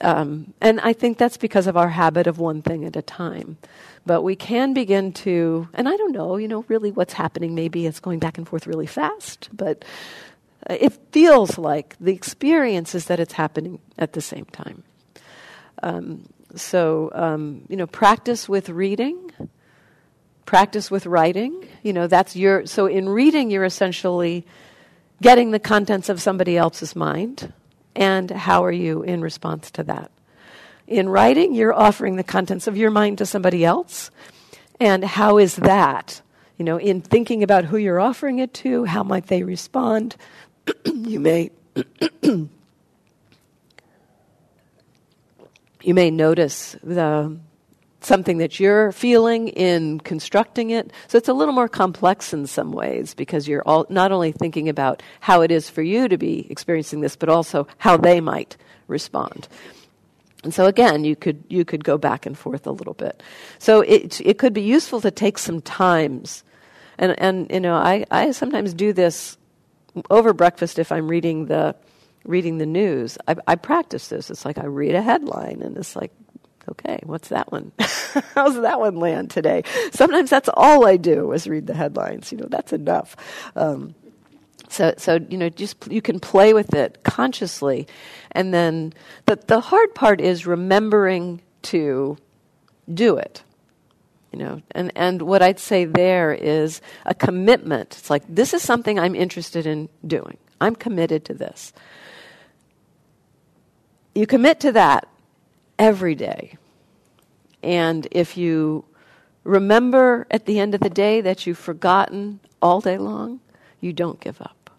Um, 0.00 0.52
and 0.60 0.80
I 0.80 0.92
think 0.92 1.16
that's 1.16 1.36
because 1.38 1.66
of 1.66 1.76
our 1.76 1.88
habit 1.88 2.26
of 2.26 2.38
one 2.38 2.62
thing 2.62 2.84
at 2.84 2.96
a 2.96 3.02
time. 3.02 3.56
But 4.04 4.22
we 4.22 4.36
can 4.36 4.74
begin 4.74 5.12
to, 5.14 5.68
and 5.74 5.88
I 5.88 5.96
don't 5.96 6.12
know, 6.12 6.36
you 6.36 6.48
know, 6.48 6.64
really 6.68 6.92
what's 6.92 7.14
happening. 7.14 7.54
Maybe 7.54 7.86
it's 7.86 8.00
going 8.00 8.18
back 8.18 8.38
and 8.38 8.46
forth 8.46 8.66
really 8.66 8.86
fast, 8.86 9.48
but 9.52 9.84
it 10.68 10.92
feels 11.12 11.58
like 11.58 11.96
the 11.98 12.12
experience 12.12 12.94
is 12.94 13.06
that 13.06 13.20
it's 13.20 13.32
happening 13.32 13.78
at 13.98 14.12
the 14.12 14.20
same 14.20 14.44
time. 14.46 14.82
Um, 15.82 16.28
so, 16.54 17.10
um, 17.14 17.64
you 17.68 17.76
know, 17.76 17.86
practice 17.86 18.48
with 18.48 18.68
reading, 18.68 19.30
practice 20.44 20.90
with 20.90 21.06
writing. 21.06 21.66
You 21.82 21.92
know, 21.92 22.06
that's 22.06 22.36
your, 22.36 22.66
so 22.66 22.86
in 22.86 23.08
reading, 23.08 23.50
you're 23.50 23.64
essentially 23.64 24.46
getting 25.22 25.50
the 25.50 25.58
contents 25.58 26.08
of 26.08 26.20
somebody 26.20 26.56
else's 26.56 26.94
mind 26.94 27.52
and 27.96 28.30
how 28.30 28.64
are 28.64 28.72
you 28.72 29.02
in 29.02 29.22
response 29.22 29.70
to 29.72 29.82
that? 29.84 30.10
In 30.86 31.08
writing, 31.08 31.54
you're 31.54 31.74
offering 31.74 32.16
the 32.16 32.22
contents 32.22 32.66
of 32.66 32.76
your 32.76 32.90
mind 32.90 33.18
to 33.18 33.26
somebody 33.26 33.64
else. 33.64 34.10
And 34.78 35.02
how 35.02 35.38
is 35.38 35.56
that? 35.56 36.20
You 36.58 36.64
know, 36.64 36.76
in 36.76 37.00
thinking 37.00 37.42
about 37.42 37.64
who 37.64 37.76
you're 37.76 37.98
offering 37.98 38.38
it 38.38 38.54
to, 38.54 38.84
how 38.84 39.02
might 39.02 39.26
they 39.26 39.42
respond? 39.42 40.16
you 40.84 41.18
may 41.18 41.50
you 42.22 42.48
may 45.82 46.10
notice 46.10 46.76
the 46.82 47.36
something 48.06 48.38
that 48.38 48.60
you're 48.60 48.92
feeling 48.92 49.48
in 49.48 50.00
constructing 50.00 50.70
it. 50.70 50.92
So 51.08 51.18
it's 51.18 51.28
a 51.28 51.34
little 51.34 51.52
more 51.52 51.68
complex 51.68 52.32
in 52.32 52.46
some 52.46 52.72
ways 52.72 53.14
because 53.14 53.48
you're 53.48 53.62
all, 53.66 53.84
not 53.90 54.12
only 54.12 54.32
thinking 54.32 54.68
about 54.68 55.02
how 55.20 55.42
it 55.42 55.50
is 55.50 55.68
for 55.68 55.82
you 55.82 56.08
to 56.08 56.16
be 56.16 56.50
experiencing 56.50 57.00
this, 57.00 57.16
but 57.16 57.28
also 57.28 57.66
how 57.78 57.96
they 57.96 58.20
might 58.20 58.56
respond. 58.86 59.48
And 60.44 60.54
so 60.54 60.66
again, 60.66 61.02
you 61.02 61.16
could 61.16 61.42
you 61.48 61.64
could 61.64 61.82
go 61.82 61.98
back 61.98 62.24
and 62.24 62.38
forth 62.38 62.68
a 62.68 62.70
little 62.70 62.94
bit. 62.94 63.20
So 63.58 63.80
it 63.80 64.20
it 64.20 64.38
could 64.38 64.52
be 64.52 64.62
useful 64.62 65.00
to 65.00 65.10
take 65.10 65.38
some 65.38 65.60
times, 65.60 66.44
and 66.98 67.18
and 67.18 67.50
you 67.50 67.58
know 67.58 67.74
I 67.74 68.04
I 68.12 68.30
sometimes 68.30 68.72
do 68.72 68.92
this 68.92 69.38
over 70.08 70.32
breakfast 70.32 70.78
if 70.78 70.92
I'm 70.92 71.08
reading 71.08 71.46
the 71.46 71.74
reading 72.24 72.58
the 72.58 72.66
news. 72.66 73.18
I, 73.26 73.34
I 73.48 73.54
practice 73.56 74.06
this. 74.08 74.30
It's 74.30 74.44
like 74.44 74.58
I 74.58 74.66
read 74.66 74.94
a 74.94 75.02
headline 75.02 75.62
and 75.62 75.76
it's 75.76 75.96
like 75.96 76.12
okay, 76.70 77.00
what's 77.04 77.28
that 77.28 77.50
one? 77.52 77.72
How's 78.34 78.60
that 78.60 78.80
one 78.80 78.96
land 78.96 79.30
today? 79.30 79.62
Sometimes 79.92 80.30
that's 80.30 80.48
all 80.54 80.86
I 80.86 80.96
do 80.96 81.32
is 81.32 81.46
read 81.46 81.66
the 81.66 81.74
headlines. 81.74 82.32
You 82.32 82.38
know, 82.38 82.46
that's 82.48 82.72
enough. 82.72 83.16
Um, 83.54 83.94
so, 84.68 84.94
so 84.96 85.18
you 85.28 85.38
know, 85.38 85.48
just 85.48 85.90
you 85.90 86.02
can 86.02 86.20
play 86.20 86.52
with 86.52 86.74
it 86.74 87.02
consciously, 87.04 87.86
and 88.32 88.52
then 88.52 88.92
the 89.26 89.36
the 89.46 89.60
hard 89.60 89.94
part 89.94 90.20
is 90.20 90.46
remembering 90.46 91.40
to 91.62 92.16
do 92.92 93.16
it. 93.16 93.42
You 94.32 94.38
know, 94.40 94.62
and 94.72 94.92
and 94.96 95.22
what 95.22 95.42
I'd 95.42 95.60
say 95.60 95.84
there 95.84 96.32
is 96.32 96.80
a 97.04 97.14
commitment. 97.14 97.96
It's 97.98 98.10
like 98.10 98.24
this 98.28 98.54
is 98.54 98.62
something 98.62 98.98
I'm 98.98 99.14
interested 99.14 99.66
in 99.66 99.88
doing. 100.06 100.38
I'm 100.60 100.74
committed 100.74 101.24
to 101.26 101.34
this. 101.34 101.72
You 104.14 104.26
commit 104.26 104.60
to 104.60 104.72
that 104.72 105.08
every 105.78 106.14
day. 106.14 106.56
And 107.62 108.06
if 108.10 108.36
you 108.36 108.84
remember 109.44 110.26
at 110.30 110.46
the 110.46 110.58
end 110.58 110.74
of 110.74 110.80
the 110.80 110.90
day 110.90 111.20
that 111.20 111.46
you've 111.46 111.58
forgotten 111.58 112.40
all 112.60 112.80
day 112.80 112.98
long, 112.98 113.40
you 113.80 113.92
don't 113.92 114.20
give 114.20 114.40
up. 114.40 114.70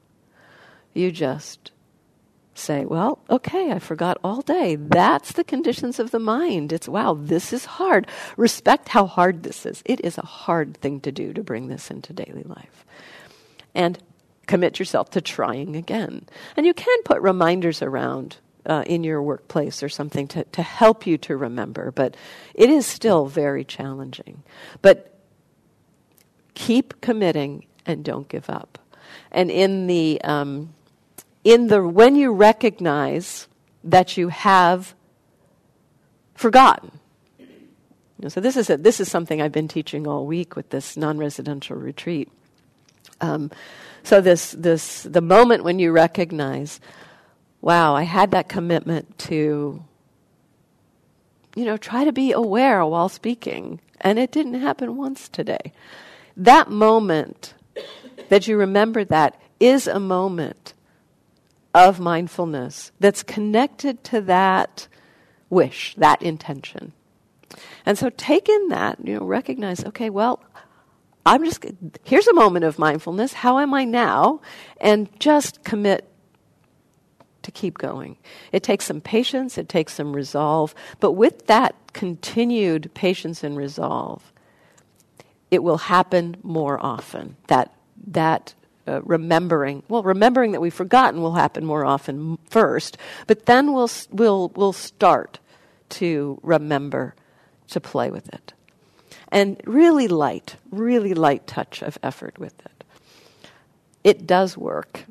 You 0.93 1.11
just 1.11 1.71
say, 2.55 2.85
well, 2.85 3.19
okay, 3.29 3.71
I 3.71 3.79
forgot 3.79 4.17
all 4.23 4.41
day. 4.41 4.75
That's 4.75 5.33
the 5.33 5.43
conditions 5.43 5.99
of 5.99 6.11
the 6.11 6.19
mind. 6.19 6.73
It's, 6.73 6.89
wow, 6.89 7.17
this 7.19 7.53
is 7.53 7.65
hard. 7.65 8.07
Respect 8.35 8.89
how 8.89 9.05
hard 9.05 9.43
this 9.43 9.65
is. 9.65 9.83
It 9.85 10.01
is 10.01 10.17
a 10.17 10.25
hard 10.25 10.77
thing 10.77 10.99
to 11.01 11.11
do 11.11 11.33
to 11.33 11.43
bring 11.43 11.67
this 11.67 11.91
into 11.91 12.13
daily 12.13 12.43
life. 12.43 12.85
And 13.75 13.99
commit 14.47 14.79
yourself 14.79 15.11
to 15.11 15.21
trying 15.21 15.75
again. 15.75 16.25
And 16.55 16.65
you 16.65 16.73
can 16.73 17.03
put 17.03 17.21
reminders 17.21 17.81
around 17.81 18.37
uh, 18.67 18.83
in 18.85 19.03
your 19.03 19.21
workplace 19.21 19.81
or 19.81 19.89
something 19.89 20.27
to, 20.27 20.43
to 20.43 20.61
help 20.61 21.07
you 21.07 21.17
to 21.17 21.35
remember. 21.35 21.91
But 21.91 22.15
it 22.53 22.69
is 22.69 22.85
still 22.85 23.25
very 23.25 23.63
challenging. 23.63 24.43
But 24.81 25.17
keep 26.53 27.01
committing 27.01 27.65
and 27.85 28.03
don't 28.03 28.27
give 28.27 28.49
up. 28.49 28.77
And 29.31 29.49
in 29.49 29.87
the 29.87 30.21
um, 30.23 30.73
in 31.43 31.67
the 31.67 31.87
when 31.87 32.15
you 32.15 32.33
recognize 32.33 33.47
that 33.83 34.17
you 34.17 34.27
have 34.27 34.93
forgotten. 36.35 36.99
You 37.39 38.23
know, 38.23 38.29
so 38.29 38.41
this 38.41 38.57
is 38.57 38.69
a, 38.69 38.77
this 38.77 38.99
is 38.99 39.09
something 39.09 39.41
I've 39.41 39.51
been 39.51 39.67
teaching 39.67 40.07
all 40.07 40.25
week 40.25 40.55
with 40.55 40.69
this 40.71 40.97
non-residential 40.97 41.77
retreat. 41.77 42.29
Um, 43.21 43.51
so 44.03 44.21
this 44.21 44.51
this 44.51 45.03
the 45.03 45.21
moment 45.21 45.63
when 45.63 45.79
you 45.79 45.91
recognize 45.91 46.79
wow, 47.61 47.95
I 47.95 48.03
had 48.03 48.31
that 48.31 48.49
commitment 48.49 49.17
to, 49.19 49.83
you 51.55 51.65
know, 51.65 51.77
try 51.77 52.05
to 52.05 52.11
be 52.11 52.31
aware 52.31 52.85
while 52.85 53.09
speaking. 53.09 53.81
And 54.01 54.19
it 54.19 54.31
didn't 54.31 54.55
happen 54.55 54.95
once 54.95 55.27
today. 55.27 55.73
That 56.35 56.69
moment 56.69 57.55
that 58.29 58.47
you 58.47 58.57
remember 58.57 59.03
that 59.05 59.39
is 59.59 59.87
a 59.87 59.99
moment 59.99 60.73
of 61.73 61.99
mindfulness 61.99 62.91
that's 62.99 63.23
connected 63.23 64.03
to 64.03 64.21
that 64.21 64.87
wish, 65.49 65.95
that 65.95 66.21
intention. 66.21 66.93
And 67.85 67.97
so 67.97 68.09
take 68.09 68.49
in 68.49 68.67
that, 68.69 68.99
you 69.03 69.15
know, 69.15 69.25
recognize, 69.25 69.83
okay, 69.85 70.09
well, 70.09 70.43
I'm 71.25 71.43
just, 71.43 71.65
here's 72.03 72.27
a 72.27 72.33
moment 72.33 72.65
of 72.65 72.79
mindfulness. 72.79 73.33
How 73.33 73.59
am 73.59 73.73
I 73.73 73.83
now? 73.83 74.41
And 74.79 75.09
just 75.19 75.63
commit 75.63 76.09
to 77.47 77.51
keep 77.51 77.77
going. 77.77 78.17
It 78.51 78.61
takes 78.61 78.83
some 78.83 78.99
patience, 78.99 79.57
it 79.57 79.69
takes 79.69 79.93
some 79.93 80.13
resolve, 80.13 80.75
but 80.99 81.13
with 81.13 81.47
that 81.47 81.75
continued 81.93 82.93
patience 82.93 83.41
and 83.41 83.55
resolve, 83.55 84.33
it 85.49 85.63
will 85.63 85.77
happen 85.77 86.35
more 86.43 86.77
often. 86.85 87.37
That 87.47 87.73
that 88.07 88.53
uh, 88.85 89.01
remembering, 89.03 89.81
well, 89.87 90.03
remembering 90.03 90.51
that 90.51 90.59
we've 90.59 90.73
forgotten 90.73 91.21
will 91.21 91.35
happen 91.35 91.63
more 91.63 91.85
often 91.85 92.37
first, 92.49 92.97
but 93.27 93.45
then 93.45 93.71
we'll 93.71 93.89
we'll 94.11 94.49
we'll 94.49 94.73
start 94.73 95.39
to 95.89 96.41
remember 96.43 97.15
to 97.69 97.79
play 97.79 98.11
with 98.11 98.27
it, 98.33 98.51
and 99.31 99.61
really 99.65 100.09
light, 100.09 100.57
really 100.69 101.13
light 101.13 101.47
touch 101.47 101.81
of 101.81 101.97
effort 102.03 102.37
with 102.37 102.59
it. 102.65 102.83
It 104.03 104.27
does 104.27 104.57
work. 104.57 105.05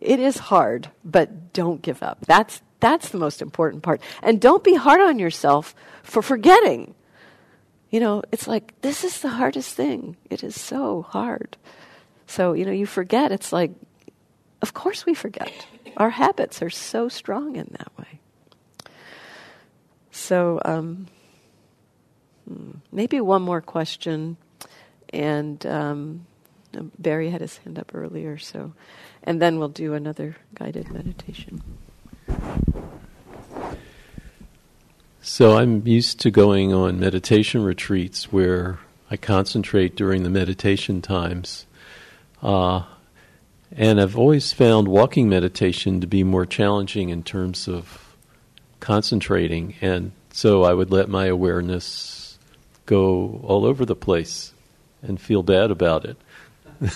It 0.00 0.18
is 0.18 0.38
hard, 0.38 0.88
but 1.04 1.52
don't 1.52 1.82
give 1.82 2.02
up. 2.02 2.24
That's, 2.26 2.62
that's 2.80 3.10
the 3.10 3.18
most 3.18 3.42
important 3.42 3.82
part. 3.82 4.00
And 4.22 4.40
don't 4.40 4.64
be 4.64 4.74
hard 4.74 5.00
on 5.00 5.18
yourself 5.18 5.74
for 6.02 6.22
forgetting. 6.22 6.94
You 7.90 8.00
know, 8.00 8.22
it's 8.32 8.46
like, 8.46 8.80
this 8.80 9.04
is 9.04 9.20
the 9.20 9.28
hardest 9.28 9.74
thing. 9.74 10.16
It 10.30 10.42
is 10.42 10.58
so 10.58 11.02
hard. 11.02 11.56
So, 12.26 12.52
you 12.52 12.64
know, 12.64 12.72
you 12.72 12.86
forget. 12.86 13.32
It's 13.32 13.52
like, 13.52 13.72
of 14.62 14.72
course 14.72 15.04
we 15.04 15.14
forget. 15.14 15.52
Our 15.96 16.10
habits 16.10 16.62
are 16.62 16.70
so 16.70 17.08
strong 17.08 17.56
in 17.56 17.68
that 17.78 17.92
way. 17.98 18.20
So, 20.12 20.60
um, 20.64 21.08
hmm, 22.48 22.72
maybe 22.92 23.20
one 23.20 23.42
more 23.42 23.60
question. 23.60 24.36
And 25.12 25.64
um, 25.66 26.26
Barry 26.98 27.30
had 27.30 27.40
his 27.40 27.58
hand 27.58 27.78
up 27.78 27.92
earlier, 27.94 28.38
so 28.38 28.72
and 29.24 29.40
then 29.40 29.58
we'll 29.58 29.68
do 29.68 29.94
another 29.94 30.36
guided 30.54 30.90
meditation. 30.90 31.62
So 35.22 35.58
I'm 35.58 35.86
used 35.86 36.20
to 36.20 36.30
going 36.30 36.72
on 36.72 36.98
meditation 36.98 37.62
retreats 37.62 38.32
where 38.32 38.78
I 39.10 39.16
concentrate 39.16 39.94
during 39.94 40.22
the 40.22 40.30
meditation 40.30 41.02
times. 41.02 41.66
Uh, 42.42 42.84
and 43.76 44.00
I've 44.00 44.16
always 44.16 44.52
found 44.52 44.88
walking 44.88 45.28
meditation 45.28 46.00
to 46.00 46.06
be 46.06 46.24
more 46.24 46.46
challenging 46.46 47.10
in 47.10 47.22
terms 47.22 47.68
of 47.68 48.16
concentrating. 48.80 49.74
And 49.80 50.12
so 50.32 50.64
I 50.64 50.72
would 50.72 50.90
let 50.90 51.08
my 51.08 51.26
awareness 51.26 52.38
go 52.86 53.40
all 53.44 53.64
over 53.64 53.84
the 53.84 53.94
place 53.94 54.52
and 55.02 55.20
feel 55.20 55.42
bad 55.42 55.70
about 55.70 56.04
it. 56.04 56.16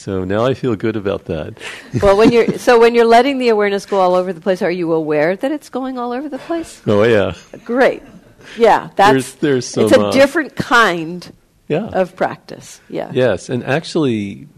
so 0.00 0.24
now 0.24 0.44
I 0.46 0.54
feel 0.54 0.74
good 0.76 0.96
about 0.96 1.26
that. 1.26 1.58
well, 2.02 2.16
when 2.16 2.32
you're 2.32 2.58
so 2.66 2.78
when 2.80 2.94
you're 2.94 3.04
letting 3.04 3.38
the 3.38 3.50
awareness 3.50 3.84
go 3.86 3.98
all 4.00 4.14
over 4.14 4.32
the 4.32 4.40
place, 4.40 4.62
are 4.62 4.70
you 4.70 4.92
aware 4.92 5.36
that 5.36 5.52
it's 5.52 5.68
going 5.68 5.98
all 5.98 6.12
over 6.12 6.28
the 6.28 6.38
place? 6.38 6.80
Oh 6.86 7.02
yeah. 7.02 7.34
Great. 7.64 8.02
Yeah, 8.56 8.90
that's 8.96 9.12
There's- 9.12 9.32
there's 9.34 9.66
some, 9.68 9.84
it's 9.84 9.92
a 9.96 10.00
uh, 10.06 10.12
different 10.12 10.56
kind 10.56 11.30
Yeah. 11.68 11.86
of 11.86 12.16
practice. 12.16 12.80
Yeah. 12.88 13.10
Yes, 13.12 13.48
and 13.48 13.62
actually 13.62 14.48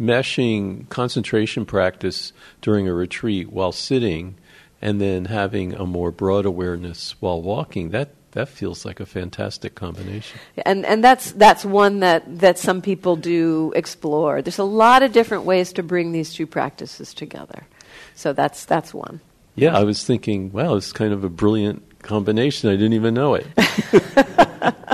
meshing 0.00 0.88
concentration 0.88 1.64
practice 1.66 2.32
during 2.62 2.88
a 2.88 2.94
retreat 2.94 3.52
while 3.52 3.72
sitting 3.72 4.36
and 4.80 5.00
then 5.00 5.24
having 5.26 5.74
a 5.74 5.84
more 5.84 6.10
broad 6.10 6.46
awareness 6.46 7.16
while 7.20 7.42
walking, 7.42 7.90
that, 7.90 8.10
that 8.32 8.48
feels 8.48 8.84
like 8.84 9.00
a 9.00 9.06
fantastic 9.06 9.74
combination. 9.74 10.38
And 10.64 10.84
and 10.84 11.02
that's 11.02 11.32
that's 11.32 11.64
one 11.64 12.00
that 12.00 12.40
that 12.40 12.58
some 12.58 12.82
people 12.82 13.16
do 13.16 13.72
explore. 13.74 14.42
There's 14.42 14.58
a 14.58 14.64
lot 14.64 15.02
of 15.02 15.12
different 15.12 15.44
ways 15.44 15.72
to 15.74 15.82
bring 15.82 16.12
these 16.12 16.32
two 16.32 16.46
practices 16.46 17.14
together. 17.14 17.66
So 18.14 18.32
that's 18.32 18.64
that's 18.64 18.92
one. 18.92 19.20
Yeah, 19.54 19.76
I 19.76 19.82
was 19.82 20.04
thinking, 20.04 20.52
wow, 20.52 20.76
it's 20.76 20.92
kind 20.92 21.12
of 21.12 21.24
a 21.24 21.28
brilliant 21.28 22.02
combination. 22.02 22.70
I 22.70 22.74
didn't 22.74 22.92
even 22.92 23.14
know 23.14 23.34
it. 23.34 23.46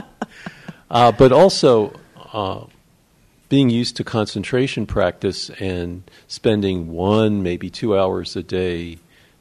uh, 0.91 1.13
but 1.13 1.33
also, 1.33 1.93
uh, 2.33 2.65
being 3.51 3.69
used 3.69 3.97
to 3.97 4.05
concentration 4.05 4.87
practice 4.87 5.51
and 5.61 6.11
spending 6.29 6.93
one, 6.93 7.43
maybe 7.43 7.69
two 7.69 7.99
hours 7.99 8.37
a 8.37 8.43
day 8.43 8.99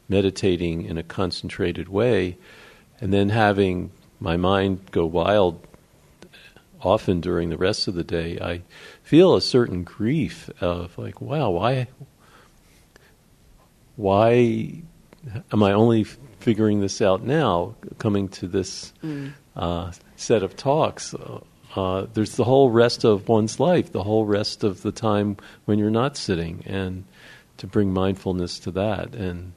meditating 0.08 0.84
in 0.84 0.98
a 0.98 1.02
concentrated 1.02 1.88
way, 1.88 2.36
and 3.04 3.12
then 3.12 3.28
having 3.28 3.90
my 4.18 4.38
mind 4.38 4.80
go 4.90 5.04
wild 5.04 5.60
often 6.80 7.20
during 7.20 7.50
the 7.50 7.58
rest 7.58 7.86
of 7.86 7.92
the 7.92 8.02
day, 8.02 8.38
I 8.40 8.62
feel 9.02 9.34
a 9.34 9.42
certain 9.42 9.84
grief 9.84 10.48
of 10.58 10.96
like, 10.96 11.20
wow, 11.20 11.50
why, 11.50 11.88
why 13.96 14.84
am 15.52 15.62
I 15.62 15.72
only 15.72 16.04
figuring 16.04 16.80
this 16.80 17.02
out 17.02 17.22
now, 17.22 17.74
coming 17.98 18.28
to 18.28 18.48
this 18.48 18.94
uh, 19.54 19.92
set 20.16 20.42
of 20.42 20.56
talks? 20.56 21.12
Uh, 21.12 21.40
uh, 21.76 22.06
there's 22.14 22.36
the 22.36 22.44
whole 22.44 22.70
rest 22.70 23.04
of 23.04 23.28
one's 23.28 23.60
life, 23.60 23.92
the 23.92 24.04
whole 24.04 24.24
rest 24.24 24.64
of 24.64 24.80
the 24.80 24.92
time 24.92 25.36
when 25.66 25.78
you're 25.78 25.90
not 25.90 26.16
sitting, 26.16 26.62
and 26.64 27.04
to 27.58 27.66
bring 27.66 27.92
mindfulness 27.92 28.58
to 28.60 28.70
that. 28.70 29.14
And 29.14 29.52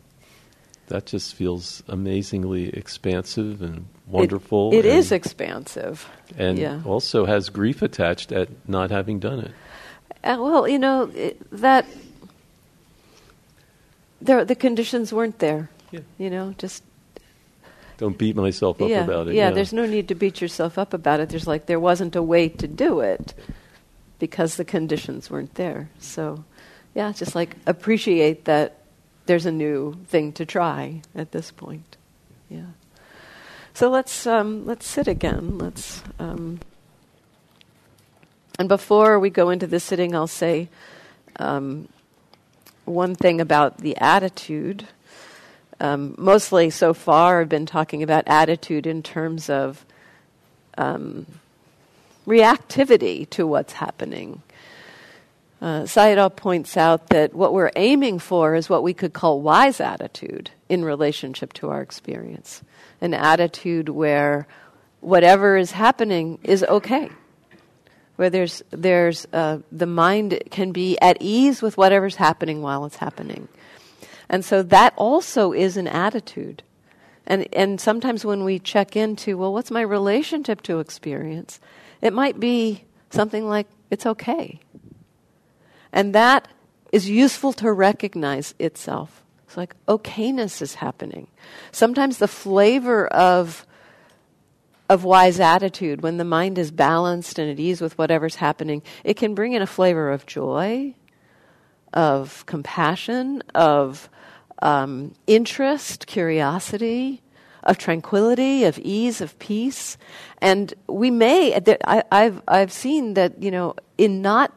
that 0.87 1.05
just 1.05 1.35
feels 1.35 1.83
amazingly 1.87 2.69
expansive 2.69 3.61
and 3.61 3.85
wonderful. 4.07 4.73
It, 4.73 4.77
it 4.77 4.85
and, 4.85 4.99
is 4.99 5.11
expansive. 5.11 6.09
and 6.37 6.57
yeah. 6.57 6.81
also 6.85 7.25
has 7.25 7.49
grief 7.49 7.81
attached 7.81 8.31
at 8.31 8.49
not 8.67 8.89
having 8.89 9.19
done 9.19 9.39
it. 9.39 9.51
Uh, 10.23 10.37
well, 10.39 10.67
you 10.67 10.79
know 10.79 11.11
it, 11.13 11.37
that 11.51 11.85
there 14.21 14.43
the 14.43 14.55
conditions 14.55 15.13
weren't 15.13 15.39
there. 15.39 15.69
Yeah. 15.91 16.01
You 16.17 16.29
know, 16.29 16.55
just 16.57 16.83
Don't 17.97 18.17
beat 18.17 18.35
myself 18.35 18.81
up 18.81 18.89
yeah, 18.89 19.03
about 19.03 19.27
it. 19.27 19.35
yeah. 19.35 19.51
There's 19.51 19.73
no 19.73 19.85
need 19.85 20.07
to 20.09 20.15
beat 20.15 20.41
yourself 20.41 20.77
up 20.77 20.93
about 20.93 21.19
it. 21.19 21.29
There's 21.29 21.47
like 21.47 21.65
there 21.65 21.79
wasn't 21.79 22.15
a 22.15 22.23
way 22.23 22.49
to 22.49 22.67
do 22.67 22.99
it 22.99 23.33
because 24.19 24.55
the 24.57 24.65
conditions 24.65 25.29
weren't 25.29 25.55
there. 25.55 25.89
So, 25.99 26.43
yeah, 26.95 27.11
just 27.11 27.35
like 27.35 27.55
appreciate 27.65 28.45
that 28.45 28.81
there's 29.27 29.45
a 29.45 29.51
new 29.51 29.97
thing 30.07 30.33
to 30.33 30.45
try 30.45 31.01
at 31.13 31.31
this 31.31 31.51
point. 31.51 31.97
Yeah. 32.49 32.71
So 33.73 33.89
let's 33.89 34.25
um, 34.25 34.65
let's 34.65 34.87
sit 34.87 35.07
again. 35.07 35.57
Let's. 35.57 36.03
Um, 36.17 36.59
and 38.57 38.67
before 38.67 39.19
we 39.19 39.29
go 39.29 39.51
into 39.51 39.67
the 39.67 39.79
sitting, 39.79 40.15
I'll 40.15 40.25
say 40.25 40.69
um, 41.35 41.87
one 42.85 43.13
thing 43.13 43.39
about 43.39 43.77
the 43.79 43.95
attitude. 43.97 44.87
Um, 45.79 46.15
mostly 46.17 46.71
so 46.71 46.95
far, 46.95 47.41
I've 47.41 47.49
been 47.49 47.67
talking 47.67 48.01
about 48.01 48.23
attitude 48.25 48.87
in 48.87 49.03
terms 49.03 49.47
of 49.47 49.85
um, 50.75 51.27
reactivity 52.25 53.29
to 53.29 53.45
what's 53.45 53.73
happening. 53.73 54.41
Uh, 55.59 55.81
Sayadaw 55.81 56.35
points 56.35 56.77
out 56.77 57.07
that 57.07 57.33
what 57.33 57.53
we're 57.53 57.71
aiming 57.75 58.19
for 58.19 58.53
is 58.53 58.69
what 58.69 58.83
we 58.83 58.93
could 58.93 59.13
call 59.13 59.41
wise 59.41 59.81
attitude 59.81 60.51
in 60.69 60.85
relationship 60.85 61.51
to 61.53 61.69
our 61.69 61.81
experience. 61.81 62.61
An 63.01 63.13
attitude 63.13 63.89
where 63.89 64.47
whatever 64.99 65.57
is 65.57 65.71
happening 65.71 66.37
is 66.43 66.63
okay. 66.63 67.09
Where 68.17 68.29
there's, 68.29 68.63
there's 68.69 69.27
uh, 69.33 69.59
the 69.71 69.85
mind 69.85 70.39
can 70.51 70.71
be 70.71 70.97
at 71.01 71.17
ease 71.21 71.61
with 71.61 71.77
whatever's 71.77 72.15
happening 72.15 72.61
while 72.61 72.85
it's 72.85 72.97
happening. 72.97 73.47
And 74.29 74.45
so 74.45 74.61
that 74.63 74.93
also 74.95 75.53
is 75.53 75.77
an 75.77 75.87
attitude. 75.87 76.61
And, 77.25 77.47
and 77.53 77.81
sometimes 77.81 78.23
when 78.23 78.43
we 78.43 78.59
check 78.59 78.95
into, 78.95 79.37
well, 79.37 79.53
what's 79.53 79.71
my 79.71 79.81
relationship 79.81 80.61
to 80.63 80.79
experience? 80.79 81.59
It 82.01 82.13
might 82.13 82.39
be 82.39 82.83
something 83.09 83.47
like, 83.47 83.67
it's 83.89 84.05
okay. 84.05 84.59
And 85.91 86.13
that 86.15 86.47
is 86.91 87.09
useful 87.09 87.53
to 87.53 87.71
recognize 87.71 88.53
itself. 88.59 89.23
It's 89.45 89.57
like 89.57 89.75
okayness 89.87 90.61
is 90.61 90.75
happening. 90.75 91.27
Sometimes 91.71 92.17
the 92.17 92.27
flavor 92.27 93.07
of 93.07 93.65
of 94.89 95.03
wise 95.03 95.39
attitude, 95.39 96.01
when 96.01 96.17
the 96.17 96.23
mind 96.23 96.57
is 96.57 96.71
balanced 96.71 97.37
and 97.39 97.51
at 97.51 97.59
ease 97.59 97.81
with 97.81 97.97
whatever's 97.97 98.35
happening, 98.35 98.81
it 99.03 99.15
can 99.15 99.35
bring 99.35 99.53
in 99.53 99.61
a 99.61 99.67
flavor 99.67 100.11
of 100.11 100.25
joy, 100.25 100.93
of 101.93 102.45
compassion, 102.45 103.43
of 103.53 104.09
um, 104.61 105.13
interest, 105.27 106.07
curiosity, 106.07 107.21
of 107.63 107.77
tranquility, 107.77 108.63
of 108.63 108.79
ease, 108.79 109.19
of 109.19 109.37
peace. 109.39 109.97
And 110.37 110.73
we 110.87 111.11
may, 111.11 111.59
I, 111.85 112.03
I've, 112.09 112.41
I've 112.47 112.71
seen 112.71 113.15
that, 113.15 113.43
you 113.43 113.51
know, 113.51 113.75
in 113.97 114.21
not 114.21 114.53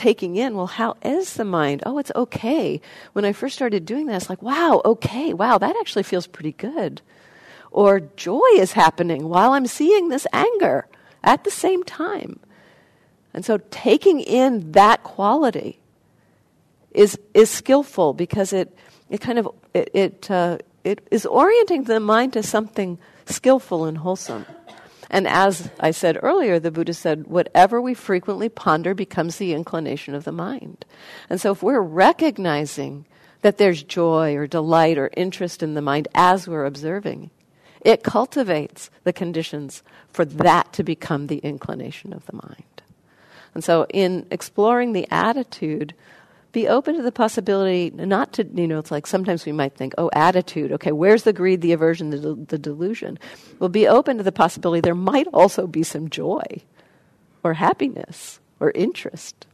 taking 0.00 0.36
in, 0.36 0.56
well, 0.56 0.66
how 0.66 0.96
is 1.02 1.34
the 1.34 1.44
mind? 1.44 1.82
Oh, 1.84 1.98
it's 1.98 2.10
okay. 2.16 2.80
When 3.12 3.26
I 3.26 3.32
first 3.32 3.54
started 3.54 3.84
doing 3.84 4.06
that, 4.06 4.16
it's 4.16 4.30
like, 4.30 4.40
wow, 4.40 4.80
okay, 4.82 5.34
wow, 5.34 5.58
that 5.58 5.76
actually 5.78 6.04
feels 6.04 6.26
pretty 6.26 6.52
good. 6.52 7.02
Or 7.70 8.00
joy 8.16 8.48
is 8.56 8.72
happening 8.72 9.28
while 9.28 9.52
I'm 9.52 9.66
seeing 9.66 10.08
this 10.08 10.26
anger 10.32 10.88
at 11.22 11.44
the 11.44 11.50
same 11.50 11.84
time. 11.84 12.40
And 13.34 13.44
so 13.44 13.58
taking 13.70 14.20
in 14.20 14.72
that 14.72 15.02
quality 15.04 15.78
is, 16.92 17.18
is 17.34 17.50
skillful 17.50 18.14
because 18.14 18.54
it, 18.54 18.74
it 19.10 19.20
kind 19.20 19.38
of, 19.38 19.48
it, 19.74 19.90
it, 19.92 20.30
uh, 20.30 20.58
it 20.82 21.06
is 21.10 21.26
orienting 21.26 21.84
the 21.84 22.00
mind 22.00 22.32
to 22.32 22.42
something 22.42 22.98
skillful 23.26 23.84
and 23.84 23.98
wholesome. 23.98 24.46
And 25.10 25.26
as 25.26 25.68
I 25.80 25.90
said 25.90 26.18
earlier, 26.22 26.60
the 26.60 26.70
Buddha 26.70 26.94
said, 26.94 27.26
whatever 27.26 27.80
we 27.80 27.94
frequently 27.94 28.48
ponder 28.48 28.94
becomes 28.94 29.36
the 29.36 29.52
inclination 29.52 30.14
of 30.14 30.24
the 30.24 30.32
mind. 30.32 30.84
And 31.28 31.40
so 31.40 31.50
if 31.50 31.62
we're 31.62 31.80
recognizing 31.80 33.06
that 33.42 33.58
there's 33.58 33.82
joy 33.82 34.36
or 34.36 34.46
delight 34.46 34.98
or 34.98 35.10
interest 35.16 35.62
in 35.62 35.74
the 35.74 35.82
mind 35.82 36.06
as 36.14 36.46
we're 36.46 36.64
observing, 36.64 37.30
it 37.80 38.04
cultivates 38.04 38.90
the 39.04 39.12
conditions 39.12 39.82
for 40.12 40.24
that 40.24 40.72
to 40.74 40.84
become 40.84 41.26
the 41.26 41.38
inclination 41.38 42.12
of 42.12 42.26
the 42.26 42.34
mind. 42.34 42.82
And 43.54 43.64
so 43.64 43.86
in 43.88 44.26
exploring 44.30 44.92
the 44.92 45.08
attitude, 45.10 45.94
be 46.52 46.68
open 46.68 46.96
to 46.96 47.02
the 47.02 47.12
possibility 47.12 47.90
not 47.90 48.32
to 48.34 48.44
you 48.54 48.66
know 48.66 48.78
it's 48.78 48.90
like 48.90 49.06
sometimes 49.06 49.46
we 49.46 49.52
might 49.52 49.74
think 49.74 49.94
oh 49.98 50.10
attitude 50.12 50.72
okay 50.72 50.92
where's 50.92 51.22
the 51.22 51.32
greed 51.32 51.60
the 51.60 51.72
aversion 51.72 52.10
the, 52.10 52.34
the 52.48 52.58
delusion? 52.58 53.18
Well 53.58 53.68
be 53.68 53.86
open 53.86 54.18
to 54.18 54.22
the 54.22 54.32
possibility 54.32 54.80
there 54.80 54.94
might 54.94 55.28
also 55.32 55.66
be 55.66 55.82
some 55.82 56.10
joy 56.10 56.44
or 57.42 57.54
happiness 57.54 58.40
or 58.58 58.70
interest 58.72 59.46